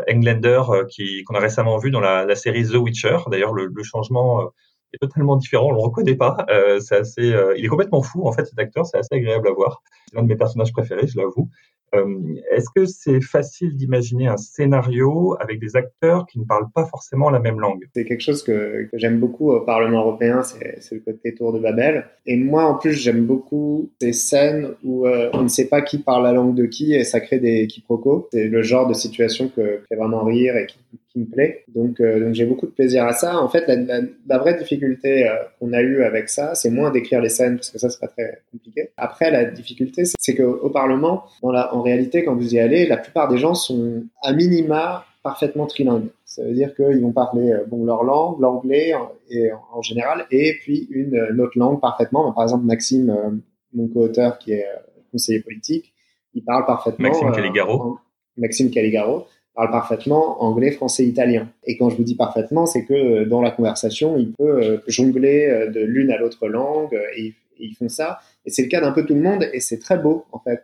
Englander 0.10 0.62
qui 0.90 1.24
qu'on 1.24 1.36
a 1.36 1.40
récemment 1.40 1.78
vu 1.78 1.92
dans 1.92 2.00
la, 2.00 2.26
la 2.26 2.36
série 2.36 2.66
The 2.66 2.76
Witcher. 2.76 3.18
D'ailleurs, 3.30 3.54
le, 3.54 3.68
le, 3.74 3.84
changement 3.84 4.52
est 4.94 4.98
totalement 5.00 5.36
différent, 5.36 5.68
on 5.68 5.74
le 5.74 5.80
reconnaît 5.80 6.16
pas. 6.16 6.46
Euh, 6.50 6.80
c'est 6.80 6.98
assez, 6.98 7.36
il 7.56 7.64
est 7.64 7.68
complètement 7.68 8.02
fou 8.02 8.28
en 8.28 8.32
fait 8.32 8.46
cet 8.46 8.58
acteur, 8.58 8.88
c'est 8.88 8.98
assez 8.98 9.14
agréable 9.14 9.48
à 9.48 9.52
voir. 9.52 9.84
C'est 10.08 10.16
l'un 10.16 10.24
de 10.24 10.28
mes 10.28 10.36
personnages 10.36 10.74
préférés, 10.74 11.08
je 11.08 11.18
l'avoue. 11.18 11.50
Euh, 11.96 12.36
est-ce 12.52 12.68
que 12.76 12.86
c'est 12.86 13.22
facile 13.22 13.76
d'imaginer 13.76 14.28
un 14.28 14.38
scénario 14.38 15.36
avec 15.40 15.60
des 15.60 15.76
acteurs 15.76 16.26
qui 16.28 16.40
ne 16.40 16.46
parlent 16.46 16.70
pas 16.74 16.86
forcément 16.86 17.30
la 17.30 17.40
même 17.40 17.60
langue? 17.60 17.88
C'est 17.96 18.06
quelque 18.06 18.22
chose 18.22 18.44
que, 18.44 18.90
j'aime 18.94 19.20
beaucoup 19.20 19.52
au 19.52 19.62
Parlement 19.62 20.02
européen, 20.02 20.44
c'est 20.44 20.92
le 20.92 21.00
côté 21.00 21.34
tour 21.34 21.54
de 21.54 21.60
Babel. 21.60 22.06
Et 22.26 22.36
moi, 22.36 22.66
en 22.66 22.76
plus, 22.76 22.94
j'aime 22.94 23.26
beaucoup 23.26 23.90
ces 24.02 24.14
scènes 24.14 24.70
où 24.84 25.08
euh, 25.08 25.30
on 25.34 25.44
ne 25.44 25.48
sait 25.48 25.68
pas 25.68 25.82
qui 25.82 26.00
parle 26.00 26.24
la 26.24 26.34
langue 26.34 26.56
de 26.56 26.66
qui 26.66 26.94
et 26.94 27.04
ça 27.04 27.20
crée 27.20 27.40
des 27.40 27.68
quiproquos. 27.68 28.28
C'est 28.32 28.48
le 28.48 28.62
genre 28.62 28.88
de 28.88 28.94
situation 28.94 29.50
que, 29.50 29.82
fait 29.88 29.96
vraiment 29.96 30.24
rire 30.24 30.58
et 30.58 30.66
qui, 30.66 30.78
qui 31.10 31.20
me 31.20 31.26
plaît. 31.26 31.64
Donc, 31.68 32.00
euh, 32.00 32.20
donc 32.20 32.34
j'ai 32.34 32.46
beaucoup 32.46 32.66
de 32.66 32.72
plaisir 32.72 33.06
à 33.06 33.14
ça. 33.14 33.40
En 33.40 33.48
fait, 33.48 33.68
la, 33.68 33.76
la, 33.76 34.02
la 34.28 34.38
vraie 34.38 34.58
difficulté 34.58 35.30
qu'on 35.60 35.74
a 35.74 35.82
eue 35.82 36.04
avec 36.04 36.30
ça, 36.30 36.56
c'est 36.56 36.70
moins 36.70 36.92
d'écrire 36.92 37.22
les 37.22 37.30
scènes 37.30 37.56
parce 37.56 37.70
que 37.70 37.80
ça, 37.80 37.90
c'est 37.90 38.00
pas 38.00 38.08
très 38.08 38.42
compliqué. 38.52 38.92
Après, 38.98 39.32
la 39.32 39.46
difficulté, 39.46 40.04
c'est 40.20 40.36
qu'au 40.36 40.70
Parlement, 40.70 41.24
dans 41.42 41.52
la 41.52 41.74
en 41.74 41.82
réalité, 41.82 42.24
quand 42.24 42.36
vous 42.36 42.56
y 42.56 42.60
allez, 42.60 42.86
la 42.88 42.98
plupart 42.98 43.28
des 43.28 43.38
gens 43.38 43.54
sont 43.54 44.04
à 44.22 44.34
minima 44.34 45.06
parfaitement 45.28 45.66
trilingues. 45.66 46.10
Ça 46.24 46.44
veut 46.44 46.54
dire 46.54 46.74
qu'ils 46.74 47.02
vont 47.02 47.12
parler 47.12 47.52
euh, 47.52 47.66
bon 47.66 47.84
leur 47.84 48.04
langue, 48.04 48.40
l'anglais 48.40 48.94
et 49.30 49.50
en 49.74 49.82
général, 49.82 50.26
et 50.32 50.56
puis 50.62 50.88
une, 50.90 51.42
autre 51.42 51.58
langue 51.58 51.82
parfaitement. 51.82 52.32
Par 52.32 52.44
exemple, 52.44 52.66
Maxime, 52.66 53.10
euh, 53.10 53.32
mon 53.74 53.88
co-auteur 53.90 54.38
qui 54.38 54.54
est 54.54 54.66
euh, 54.66 54.80
conseiller 55.12 55.42
politique, 55.42 55.94
il 56.34 56.44
parle 56.46 56.66
parfaitement. 56.66 57.10
Maxime 57.10 57.32
Caligaro. 57.34 58.00
Maxime 58.38 58.70
Caligaro 58.70 59.26
parle 59.58 59.72
parfaitement 59.72 60.42
anglais, 60.44 60.72
français, 60.72 61.06
italien. 61.06 61.50
Et 61.66 61.78
quand 61.78 61.90
je 61.90 61.98
vous 61.98 62.04
dis 62.04 62.16
parfaitement, 62.16 62.66
c'est 62.66 62.86
que 62.86 63.26
dans 63.26 63.42
la 63.42 63.52
conversation, 63.52 64.18
il 64.18 64.32
peut 64.32 64.82
jongler 64.88 65.68
de 65.74 65.82
l'une 65.82 66.12
à 66.12 66.18
l'autre 66.18 66.48
langue 66.48 66.98
et 67.18 67.34
ils 67.60 67.74
font 67.74 67.90
ça. 67.90 68.20
Et 68.46 68.52
c'est 68.52 68.62
le 68.62 68.70
cas 68.70 68.82
d'un 68.82 68.92
peu 68.92 69.06
tout 69.06 69.16
le 69.16 69.22
monde 69.22 69.46
et 69.52 69.60
c'est 69.60 69.80
très 69.80 69.98
beau 69.98 70.26
en 70.32 70.40
fait 70.40 70.64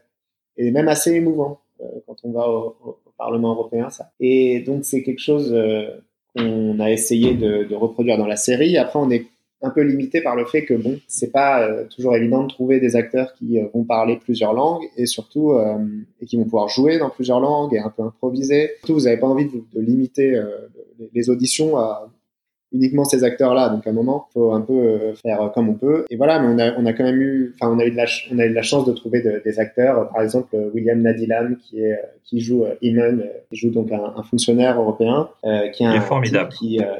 et 0.58 0.72
même 0.72 0.88
assez 0.88 1.14
émouvant 1.14 1.60
euh, 1.82 1.86
quand 2.08 2.16
on 2.24 2.32
va 2.32 2.48
au, 2.48 3.00
Parlement 3.16 3.52
européen, 3.52 3.90
ça. 3.92 4.12
Et 4.20 4.62
donc 4.62 4.84
c'est 4.84 5.04
quelque 5.04 5.22
chose 5.22 5.54
euh, 5.54 5.88
qu'on 6.36 6.80
a 6.80 6.92
essayé 6.92 7.36
de, 7.36 7.74
reproduire 7.76 8.18
dans 8.18 8.26
la 8.26 8.36
série. 8.36 8.76
Après, 8.76 8.98
on 8.98 9.10
est 9.12 9.28
un 9.63 9.70
peu 9.70 9.82
limité 9.82 10.22
par 10.22 10.36
le 10.36 10.46
fait 10.46 10.65
que 10.65 10.74
bon, 10.74 11.00
c'est 11.08 11.32
pas 11.32 11.63
euh, 11.63 11.86
toujours 11.88 12.15
évident 12.15 12.43
de 12.43 12.50
trouver 12.50 12.79
des 12.79 12.96
acteurs 12.96 13.34
qui 13.34 13.60
euh, 13.60 13.65
vont 13.74 13.84
parler 13.84 14.17
plusieurs 14.17 14.53
langues 14.53 14.84
et 14.98 15.05
surtout 15.05 15.53
euh, 15.53 15.77
et 16.22 16.25
qui 16.25 16.38
vont 16.38 16.43
pouvoir 16.43 16.67
jouer 16.70 17.00
dans 17.00 17.10
plusieurs 17.10 17.39
langues 17.39 17.74
et 17.74 17.79
un 17.79 17.89
peu 17.89 18.03
improviser. 18.03 18.72
Surtout, 18.79 18.93
vous 18.93 19.05
n'avez 19.05 19.17
pas 19.17 19.27
envie 19.27 19.46
de, 19.46 19.63
de 19.74 19.82
limiter 19.82 20.39
les 21.13 21.29
auditions 21.29 21.77
à 21.77 22.10
uniquement 22.74 23.05
ces 23.05 23.24
acteurs-là. 23.24 23.70
Donc 23.70 23.88
à 23.88 23.91
un 23.91 23.93
moment, 23.93 24.27
faut 24.34 24.51
un 24.51 24.62
peu 24.62 24.74
euh, 24.74 25.13
faire 25.13 25.51
comme 25.53 25.70
on 25.70 25.75
peut. 25.75 26.05
Et 26.10 26.17
voilà, 26.17 26.39
mais 26.39 26.48
on 26.48 26.60
a, 26.60 26.74
on 26.77 26.86
a 26.86 26.93
quand 26.93 27.03
même 27.03 27.22
eu, 27.22 27.53
enfin, 27.55 27.72
on 27.72 27.79
a 27.79 27.86
eu 27.86 27.91
de 27.91 27.96
la, 27.96 28.05
on 28.32 28.39
a 28.39 28.46
eu 28.46 28.50
de 28.50 28.55
la 28.55 28.62
chance 28.63 28.86
de 28.86 28.91
trouver 28.91 29.22
de, 29.22 29.41
des 29.46 29.60
acteurs. 29.60 30.10
Par 30.10 30.22
exemple, 30.22 30.55
William 30.74 31.00
Nadilam, 31.00 31.58
qui 31.58 31.79
est, 31.82 32.00
qui 32.25 32.39
joue 32.41 32.65
Iman, 32.82 33.24
qui 33.50 33.55
joue 33.58 33.70
donc 33.70 33.91
un, 33.91 34.13
un 34.17 34.24
fonctionnaire 34.24 34.82
européen, 34.82 35.29
euh, 35.46 35.70
qui 35.70 35.84
est, 35.84 35.88
un, 35.88 36.01
formidable. 36.01 36.51
Qui, 36.51 36.79
euh, 36.82 36.98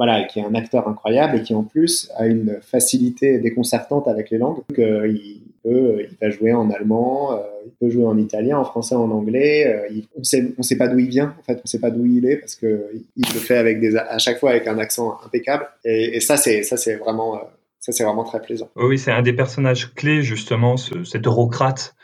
voilà, 0.00 0.24
qui 0.24 0.38
est 0.38 0.42
un 0.42 0.54
acteur 0.54 0.88
incroyable 0.88 1.36
et 1.36 1.42
qui 1.42 1.52
en 1.52 1.62
plus 1.62 2.10
a 2.16 2.26
une 2.26 2.56
facilité 2.62 3.38
déconcertante 3.38 4.08
avec 4.08 4.30
les 4.30 4.38
langues. 4.38 4.62
Donc, 4.66 4.78
il, 4.78 5.42
peut, 5.62 6.06
il 6.10 6.16
va 6.22 6.30
jouer 6.30 6.54
en 6.54 6.70
allemand, 6.70 7.38
il 7.66 7.72
peut 7.78 7.90
jouer 7.90 8.06
en 8.06 8.16
italien, 8.16 8.56
en 8.56 8.64
français, 8.64 8.94
en 8.94 9.10
anglais. 9.10 9.86
on 10.16 10.24
sait, 10.24 10.54
on 10.56 10.62
sait 10.62 10.78
pas 10.78 10.88
d'où 10.88 10.98
il 10.98 11.10
vient. 11.10 11.34
En 11.38 11.42
fait, 11.42 11.60
on 11.62 11.66
sait 11.66 11.80
pas 11.80 11.90
d'où 11.90 12.06
il 12.06 12.24
est 12.24 12.36
parce 12.36 12.54
que 12.54 12.90
il 13.14 13.26
le 13.34 13.40
fait 13.40 13.58
à 13.98 14.16
chaque 14.16 14.40
fois 14.40 14.52
avec 14.52 14.66
un 14.68 14.78
accent 14.78 15.18
impeccable. 15.22 15.68
Et, 15.84 16.18
ça, 16.20 16.38
c'est, 16.38 16.62
vraiment, 16.96 17.44
très 18.24 18.40
plaisant. 18.40 18.70
Oui, 18.76 18.98
c'est 18.98 19.12
un 19.12 19.20
des 19.20 19.34
personnages 19.34 19.92
clés 19.92 20.22
justement, 20.22 20.78
ce, 20.78 21.04
cet 21.04 21.26
eurocrate 21.26 21.94
euh, 21.94 21.99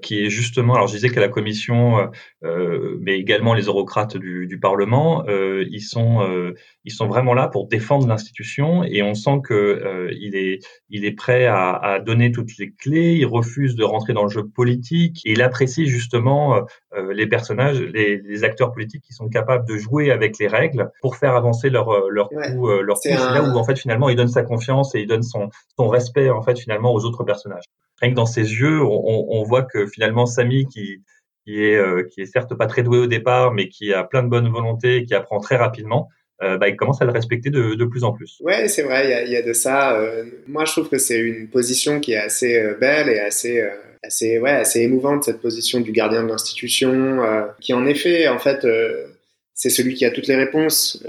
qui 0.00 0.24
est 0.24 0.30
justement, 0.30 0.74
alors 0.74 0.86
je 0.86 0.94
disais 0.94 1.10
que 1.10 1.20
la 1.20 1.28
commission, 1.28 1.98
euh, 1.98 2.06
euh, 2.44 2.98
mais 3.00 3.18
également 3.18 3.52
les 3.52 3.64
eurocrates 3.64 4.16
du, 4.16 4.46
du 4.46 4.58
Parlement, 4.58 5.24
ils 5.28 5.82
sont 5.82 6.52
ils 6.84 6.92
sont 6.92 7.06
vraiment 7.06 7.34
là 7.34 7.48
pour 7.48 7.68
défendre 7.68 8.06
l'institution 8.06 8.82
et 8.84 9.02
on 9.02 9.14
sent 9.14 9.40
que 9.44 10.08
il 10.12 10.36
est 10.36 10.60
il 10.88 11.04
est 11.04 11.12
prêt 11.12 11.46
à, 11.46 11.72
à, 11.72 12.00
donner 12.00 12.32
toutes 12.32 12.56
les 12.58 12.72
clés, 12.72 13.16
il 13.16 13.26
refuse 13.26 13.74
de 13.74 13.84
rentrer 13.84 14.12
dans 14.12 14.24
le 14.24 14.30
jeu 14.30 14.46
politique 14.46 15.20
et 15.26 15.32
il 15.32 15.42
apprécie 15.42 15.86
justement 15.86 16.64
les 17.10 17.26
personnages, 17.26 17.80
les, 17.80 18.18
les, 18.18 18.44
acteurs 18.44 18.72
politiques 18.72 19.02
qui 19.02 19.12
sont 19.12 19.28
capables 19.28 19.66
de 19.68 19.76
jouer 19.76 20.10
avec 20.10 20.38
les 20.38 20.48
règles 20.48 20.90
pour 21.02 21.16
faire 21.16 21.34
avancer 21.34 21.68
leur 21.70 22.08
leur 22.08 22.28
coup, 22.28 22.68
leur 22.68 23.00
coup. 23.00 23.08
Là 23.08 23.42
où 23.42 23.56
en 23.58 23.64
fait 23.64 23.78
finalement 23.78 24.08
il 24.08 24.16
donne 24.16 24.28
sa 24.28 24.42
confiance 24.42 24.94
et 24.94 25.00
il 25.00 25.06
donne 25.06 25.22
son 25.22 25.50
son 25.78 25.88
respect 25.88 26.30
en 26.30 26.42
fait 26.42 26.58
finalement 26.58 26.92
aux 26.92 27.04
autres 27.04 27.24
personnages 27.24 27.64
rien 28.00 28.10
que 28.10 28.16
dans 28.16 28.26
ses 28.26 28.42
yeux, 28.42 28.82
on, 28.82 29.26
on 29.28 29.42
voit 29.42 29.62
que 29.62 29.86
finalement 29.86 30.26
Samy, 30.26 30.66
qui, 30.66 31.02
qui 31.48 31.64
est, 31.64 31.76
euh, 31.76 32.02
qui 32.02 32.20
est 32.20 32.26
certes 32.26 32.54
pas 32.54 32.66
très 32.66 32.82
doué 32.82 32.98
au 32.98 33.06
départ, 33.06 33.54
mais 33.54 33.68
qui 33.68 33.94
a 33.94 34.04
plein 34.04 34.22
de 34.22 34.28
bonne 34.28 34.50
volonté 34.50 35.04
qui 35.06 35.14
apprend 35.14 35.40
très 35.40 35.56
rapidement, 35.56 36.10
euh, 36.42 36.58
bah, 36.58 36.68
il 36.68 36.76
commence 36.76 37.00
à 37.00 37.06
le 37.06 37.10
respecter 37.10 37.48
de, 37.48 37.74
de 37.74 37.84
plus 37.86 38.04
en 38.04 38.12
plus. 38.12 38.36
Ouais, 38.40 38.68
c'est 38.68 38.82
vrai, 38.82 39.06
il 39.06 39.10
y 39.10 39.14
a, 39.14 39.24
y 39.24 39.36
a, 39.36 39.42
de 39.42 39.54
ça. 39.54 39.98
Euh, 39.98 40.24
moi, 40.46 40.66
je 40.66 40.72
trouve 40.72 40.90
que 40.90 40.98
c'est 40.98 41.18
une 41.18 41.48
position 41.48 42.00
qui 42.00 42.12
est 42.12 42.18
assez 42.18 42.74
belle 42.78 43.08
et 43.08 43.18
assez, 43.18 43.66
assez, 44.02 44.38
ouais, 44.38 44.50
assez 44.50 44.82
émouvante, 44.82 45.24
cette 45.24 45.40
position 45.40 45.80
du 45.80 45.90
gardien 45.90 46.22
de 46.22 46.28
l'institution, 46.28 47.26
qui 47.60 47.72
en 47.72 47.86
effet, 47.86 48.28
en 48.28 48.38
fait, 48.38 48.66
c'est 49.54 49.70
celui 49.70 49.94
qui 49.94 50.04
a 50.04 50.10
toutes 50.10 50.26
les 50.26 50.36
réponses. 50.36 51.02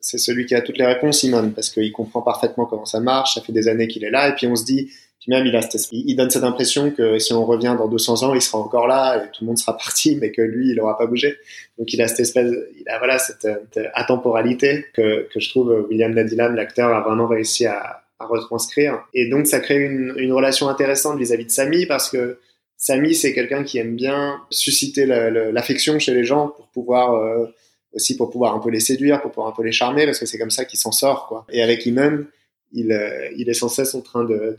c'est 0.00 0.18
celui 0.18 0.46
qui 0.46 0.54
a 0.54 0.62
toutes 0.62 0.78
les 0.78 0.86
réponses, 0.86 1.18
Simon, 1.18 1.50
parce 1.50 1.68
qu'il 1.68 1.90
comprend 1.90 2.22
parfaitement 2.22 2.64
comment 2.64 2.86
ça 2.86 3.00
marche. 3.00 3.34
Ça 3.34 3.42
fait 3.42 3.52
des 3.52 3.66
années 3.66 3.88
qu'il 3.88 4.04
est 4.04 4.10
là, 4.10 4.28
et 4.28 4.34
puis 4.36 4.46
on 4.46 4.54
se 4.54 4.64
dit, 4.64 4.92
même, 5.30 5.46
il, 5.46 5.54
a 5.54 5.60
il 5.92 6.16
donne 6.16 6.30
cette 6.30 6.44
impression 6.44 6.90
que 6.90 7.18
si 7.18 7.32
on 7.32 7.44
revient 7.44 7.74
dans 7.78 7.88
200 7.88 8.22
ans, 8.24 8.34
il 8.34 8.42
sera 8.42 8.58
encore 8.58 8.86
là 8.86 9.18
et 9.18 9.28
tout 9.30 9.42
le 9.44 9.46
monde 9.46 9.58
sera 9.58 9.76
parti, 9.76 10.16
mais 10.16 10.30
que 10.32 10.42
lui, 10.42 10.70
il 10.70 10.76
n'aura 10.76 10.98
pas 10.98 11.06
bougé. 11.06 11.36
Donc 11.78 11.92
il 11.92 12.02
a 12.02 12.08
cette 12.08 12.20
espèce, 12.20 12.52
il 12.78 12.88
a 12.88 12.98
voilà 12.98 13.18
cette, 13.18 13.46
atemporalité 13.94 14.86
que, 14.94 15.28
que 15.32 15.40
je 15.40 15.50
trouve 15.50 15.86
William 15.88 16.12
Nadilan, 16.12 16.50
l'acteur, 16.50 16.94
a 16.94 17.00
vraiment 17.00 17.26
réussi 17.26 17.66
à, 17.66 18.02
à, 18.18 18.26
retranscrire. 18.26 19.04
Et 19.14 19.28
donc 19.28 19.46
ça 19.46 19.60
crée 19.60 19.78
une, 19.78 20.14
une 20.16 20.32
relation 20.32 20.68
intéressante 20.68 21.18
vis-à-vis 21.18 21.46
de 21.46 21.50
Samy 21.50 21.86
parce 21.86 22.10
que 22.10 22.38
Samy, 22.76 23.14
c'est 23.14 23.32
quelqu'un 23.32 23.62
qui 23.62 23.78
aime 23.78 23.94
bien 23.94 24.40
susciter 24.50 25.06
l'affection 25.06 26.00
chez 26.00 26.12
les 26.12 26.24
gens 26.24 26.48
pour 26.48 26.66
pouvoir 26.66 27.14
euh, 27.14 27.46
aussi 27.94 28.16
pour 28.16 28.30
pouvoir 28.30 28.54
un 28.54 28.58
peu 28.58 28.70
les 28.70 28.80
séduire, 28.80 29.20
pour 29.22 29.30
pouvoir 29.30 29.52
un 29.52 29.56
peu 29.56 29.62
les 29.62 29.70
charmer, 29.70 30.04
parce 30.04 30.18
que 30.18 30.26
c'est 30.26 30.38
comme 30.38 30.50
ça 30.50 30.64
qu'il 30.64 30.80
s'en 30.80 30.92
sort. 30.92 31.28
Quoi. 31.28 31.46
Et 31.52 31.62
avec 31.62 31.86
Iman, 31.86 32.26
il, 32.72 32.92
euh, 32.92 33.30
il 33.36 33.48
est 33.48 33.54
sans 33.54 33.68
cesse 33.68 33.94
en 33.94 34.00
train 34.00 34.24
de, 34.24 34.56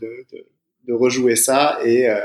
rejouer 0.88 1.36
ça 1.36 1.78
et, 1.84 2.08
euh, 2.08 2.18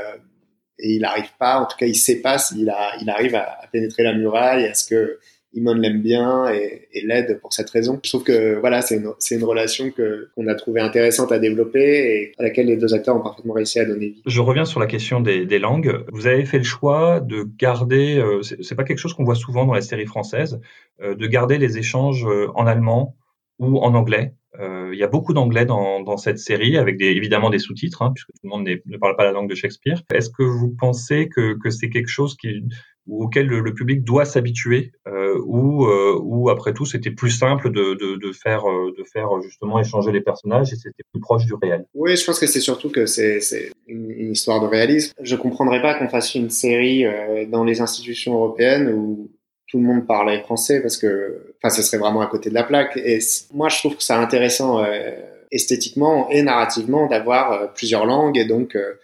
il 0.78 1.00
n'arrive 1.00 1.30
pas, 1.38 1.60
en 1.60 1.66
tout 1.66 1.76
cas 1.76 1.86
il 1.86 1.94
sait 1.94 2.20
pas 2.20 2.38
s'il 2.38 2.72
il 3.00 3.10
arrive 3.10 3.34
à, 3.34 3.58
pénétrer 3.72 4.02
la 4.02 4.14
muraille, 4.14 4.64
est-ce 4.64 4.86
que 4.86 5.18
Imon 5.52 5.74
l'aime 5.74 6.00
bien 6.00 6.48
et, 6.48 6.88
l'aide 7.04 7.40
pour 7.40 7.52
cette 7.52 7.70
raison. 7.70 7.98
Je 8.04 8.10
trouve 8.10 8.22
que 8.22 8.58
voilà, 8.60 8.82
c'est 8.82 8.96
une, 8.96 9.44
relation 9.44 9.90
que, 9.90 10.30
qu'on 10.34 10.46
a 10.46 10.54
trouvé 10.54 10.80
intéressante 10.80 11.32
à 11.32 11.38
développer 11.40 11.80
et 11.80 12.32
à 12.38 12.44
laquelle 12.44 12.66
les 12.66 12.76
deux 12.76 12.94
acteurs 12.94 13.16
ont 13.16 13.20
parfaitement 13.20 13.54
réussi 13.54 13.80
à 13.80 13.84
donner 13.84 14.10
vie. 14.10 14.22
Je 14.26 14.40
reviens 14.40 14.64
sur 14.64 14.78
la 14.78 14.86
question 14.86 15.20
des, 15.20 15.58
langues. 15.58 16.04
Vous 16.12 16.28
avez 16.28 16.44
fait 16.44 16.58
le 16.58 16.64
choix 16.64 17.20
de 17.20 17.48
garder, 17.58 18.18
euh, 18.18 18.42
c'est, 18.42 18.74
pas 18.76 18.84
quelque 18.84 18.98
chose 18.98 19.14
qu'on 19.14 19.24
voit 19.24 19.34
souvent 19.34 19.66
dans 19.66 19.74
les 19.74 19.82
séries 19.82 20.06
françaises, 20.06 20.60
euh, 21.02 21.16
de 21.16 21.26
garder 21.26 21.58
les 21.58 21.78
échanges 21.78 22.24
en 22.54 22.66
allemand 22.66 23.16
ou 23.58 23.78
en 23.78 23.94
anglais. 23.94 24.34
Euh, 24.60 24.90
il 24.92 24.98
y 24.98 25.02
a 25.02 25.08
beaucoup 25.08 25.32
d'anglais 25.32 25.64
dans, 25.64 26.00
dans, 26.00 26.16
cette 26.16 26.38
série, 26.38 26.76
avec 26.76 26.98
des, 26.98 27.06
évidemment 27.06 27.50
des 27.50 27.58
sous-titres, 27.58 28.02
hein, 28.02 28.12
puisque 28.14 28.28
tout 28.28 28.40
le 28.44 28.50
monde 28.50 28.68
ne 28.68 28.96
parle 28.98 29.16
pas 29.16 29.24
la 29.24 29.32
langue 29.32 29.48
de 29.48 29.54
Shakespeare. 29.54 30.02
Est-ce 30.12 30.30
que 30.30 30.42
vous 30.42 30.74
pensez 30.78 31.28
que, 31.28 31.56
que 31.58 31.70
c'est 31.70 31.88
quelque 31.88 32.08
chose 32.08 32.36
qui, 32.36 32.62
auquel 33.08 33.46
le, 33.46 33.74
public 33.74 34.04
doit 34.04 34.24
s'habituer, 34.24 34.92
euh, 35.08 35.38
ou, 35.44 35.86
euh, 35.86 36.18
ou 36.22 36.50
après 36.50 36.72
tout 36.72 36.84
c'était 36.84 37.10
plus 37.10 37.30
simple 37.30 37.70
de, 37.70 37.94
de, 37.94 38.16
de, 38.16 38.32
faire, 38.32 38.68
euh, 38.68 38.94
de 38.96 39.04
faire 39.04 39.28
justement 39.42 39.80
échanger 39.80 40.12
les 40.12 40.20
personnages 40.20 40.72
et 40.72 40.76
c'était 40.76 41.02
plus 41.12 41.20
proche 41.20 41.46
du 41.46 41.54
réel? 41.54 41.86
Oui, 41.94 42.16
je 42.16 42.24
pense 42.24 42.38
que 42.38 42.46
c'est 42.46 42.60
surtout 42.60 42.90
que 42.90 43.06
c'est 43.06 43.40
une, 43.86 44.30
histoire 44.32 44.60
de 44.60 44.66
réalisme. 44.66 45.12
Je 45.20 45.36
comprendrais 45.36 45.82
pas 45.82 45.94
qu'on 45.94 46.08
fasse 46.08 46.34
une 46.34 46.50
série 46.50 47.04
euh, 47.04 47.46
dans 47.46 47.64
les 47.64 47.80
institutions 47.80 48.34
européennes 48.34 48.92
où 48.94 49.30
tout 49.70 49.78
le 49.78 49.84
monde 49.84 50.06
parlait 50.06 50.40
français 50.40 50.80
parce 50.80 50.96
que, 50.96 51.54
enfin, 51.62 51.70
ce 51.74 51.82
serait 51.82 51.98
vraiment 51.98 52.20
à 52.20 52.26
côté 52.26 52.50
de 52.50 52.54
la 52.54 52.64
plaque. 52.64 52.96
Et 52.96 53.20
moi, 53.54 53.68
je 53.68 53.78
trouve 53.78 53.96
que 53.96 54.02
c'est 54.02 54.12
intéressant 54.12 54.82
euh, 54.82 55.12
esthétiquement 55.52 56.28
et 56.30 56.42
narrativement 56.42 57.06
d'avoir 57.06 57.52
euh, 57.52 57.66
plusieurs 57.74 58.06
langues 58.06 58.38
et 58.38 58.44
donc 58.44 58.76
euh, 58.76 58.94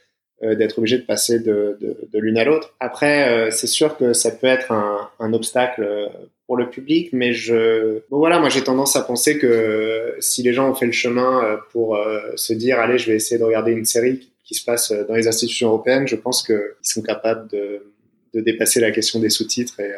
euh 0.43 0.55
d'être 0.55 0.79
obligé 0.79 0.99
de 0.99 1.05
passer 1.05 1.39
de, 1.39 1.79
de, 1.81 1.97
de 2.13 2.19
l'une 2.19 2.37
à 2.37 2.45
l'autre. 2.45 2.75
Après, 2.81 3.29
euh, 3.29 3.51
c'est 3.51 3.67
sûr 3.67 3.97
que 3.97 4.13
ça 4.13 4.31
peut 4.31 4.47
être 4.47 4.73
un, 4.73 5.09
un, 5.19 5.33
obstacle 5.33 6.11
pour 6.47 6.57
le 6.57 6.69
public, 6.69 7.11
mais 7.13 7.33
je, 7.33 8.03
bon 8.11 8.19
voilà, 8.19 8.39
moi 8.39 8.49
j'ai 8.49 8.63
tendance 8.63 8.97
à 8.97 9.03
penser 9.03 9.39
que 9.39 10.15
si 10.21 10.43
les 10.43 10.53
gens 10.53 10.71
ont 10.71 10.75
fait 10.75 10.87
le 10.87 10.93
chemin 10.93 11.59
pour 11.73 11.99
se 12.37 12.53
dire, 12.53 12.79
allez, 12.79 12.99
je 12.99 13.11
vais 13.11 13.17
essayer 13.17 13.37
de 13.37 13.45
regarder 13.45 13.73
une 13.73 13.85
série 13.85 14.31
qui 14.45 14.55
se 14.55 14.65
passe 14.65 14.93
dans 14.93 15.15
les 15.15 15.27
institutions 15.27 15.69
européennes, 15.71 16.07
je 16.07 16.15
pense 16.15 16.45
qu'ils 16.45 16.61
sont 16.83 17.03
capables 17.03 17.49
de, 17.49 17.93
de 18.33 18.41
dépasser 18.41 18.79
la 18.79 18.93
question 18.93 19.19
des 19.19 19.29
sous-titres 19.31 19.81
et 19.81 19.91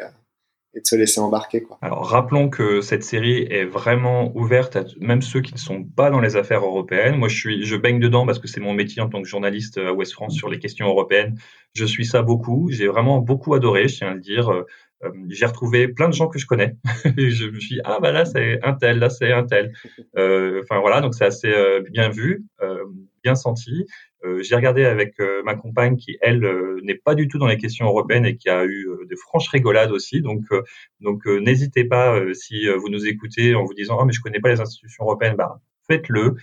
et 0.75 0.81
de 0.81 0.85
se 0.85 0.95
laisser 0.95 1.19
embarquer. 1.19 1.65
Alors 1.81 2.07
rappelons 2.07 2.49
que 2.49 2.81
cette 2.81 3.03
série 3.03 3.47
est 3.49 3.65
vraiment 3.65 4.31
ouverte 4.35 4.75
à 4.75 4.83
même 4.99 5.21
ceux 5.21 5.41
qui 5.41 5.53
ne 5.53 5.59
sont 5.59 5.83
pas 5.83 6.09
dans 6.11 6.19
les 6.19 6.35
affaires 6.35 6.63
européennes. 6.63 7.15
Moi, 7.17 7.27
je 7.27 7.75
baigne 7.75 7.99
dedans 7.99 8.25
parce 8.25 8.39
que 8.39 8.47
c'est 8.47 8.59
mon 8.59 8.73
métier 8.73 9.01
en 9.01 9.09
tant 9.09 9.21
que 9.21 9.27
journaliste 9.27 9.77
à 9.77 9.93
Ouest 9.93 10.13
France 10.13 10.35
sur 10.35 10.49
les 10.49 10.59
questions 10.59 10.87
européennes. 10.87 11.37
Je 11.73 11.85
suis 11.85 12.05
ça 12.05 12.21
beaucoup. 12.21 12.69
J'ai 12.71 12.87
vraiment 12.87 13.19
beaucoup 13.19 13.53
adoré, 13.53 13.87
je 13.87 13.97
tiens 13.97 14.09
à 14.09 14.13
le 14.13 14.19
dire. 14.19 14.49
Euh, 14.49 14.65
euh, 15.03 15.11
j'ai 15.29 15.45
retrouvé 15.45 15.87
plein 15.87 16.09
de 16.09 16.13
gens 16.13 16.27
que 16.27 16.37
je 16.39 16.45
connais. 16.45 16.75
je 17.17 17.49
me 17.49 17.59
suis 17.59 17.75
dit, 17.75 17.81
ah 17.85 17.99
bah 18.01 18.11
là 18.11 18.25
c'est 18.25 18.59
un 18.63 18.73
tel, 18.73 18.99
là 18.99 19.09
c'est 19.09 19.31
un 19.31 19.45
tel. 19.45 19.73
Euh, 20.17 20.61
enfin 20.63 20.79
voilà, 20.81 21.01
donc 21.01 21.15
c'est 21.15 21.25
assez 21.25 21.53
bien 21.89 22.09
vu, 22.09 22.43
bien 23.23 23.35
senti. 23.35 23.85
Euh, 24.25 24.43
j'ai 24.43 24.55
regardé 24.55 24.83
avec 24.85 25.19
euh, 25.19 25.41
ma 25.43 25.55
compagne 25.55 25.95
qui, 25.95 26.17
elle, 26.21 26.43
euh, 26.43 26.79
n'est 26.83 26.95
pas 26.95 27.15
du 27.15 27.27
tout 27.27 27.37
dans 27.37 27.47
les 27.47 27.57
questions 27.57 27.85
européennes 27.85 28.25
et 28.25 28.35
qui 28.35 28.49
a 28.49 28.65
eu 28.65 28.87
des 29.09 29.15
franches 29.15 29.47
rigolades 29.49 29.91
aussi. 29.91 30.21
Donc, 30.21 30.43
donc 30.99 31.25
n'hésitez 31.25 31.85
pas, 31.85 32.19
si 32.33 32.67
vous 32.67 32.89
nous 32.89 33.07
écoutez 33.07 33.55
en 33.55 33.63
vous 33.63 33.73
disant 33.73 33.97
«Ah, 34.01 34.05
mais 34.05 34.13
je 34.13 34.21
connais 34.21 34.39
pas 34.39 34.49
les 34.49 34.61
institutions 34.61 35.05
européennes 35.05 35.35
bah,», 35.37 35.59
faites-le. 35.87 36.35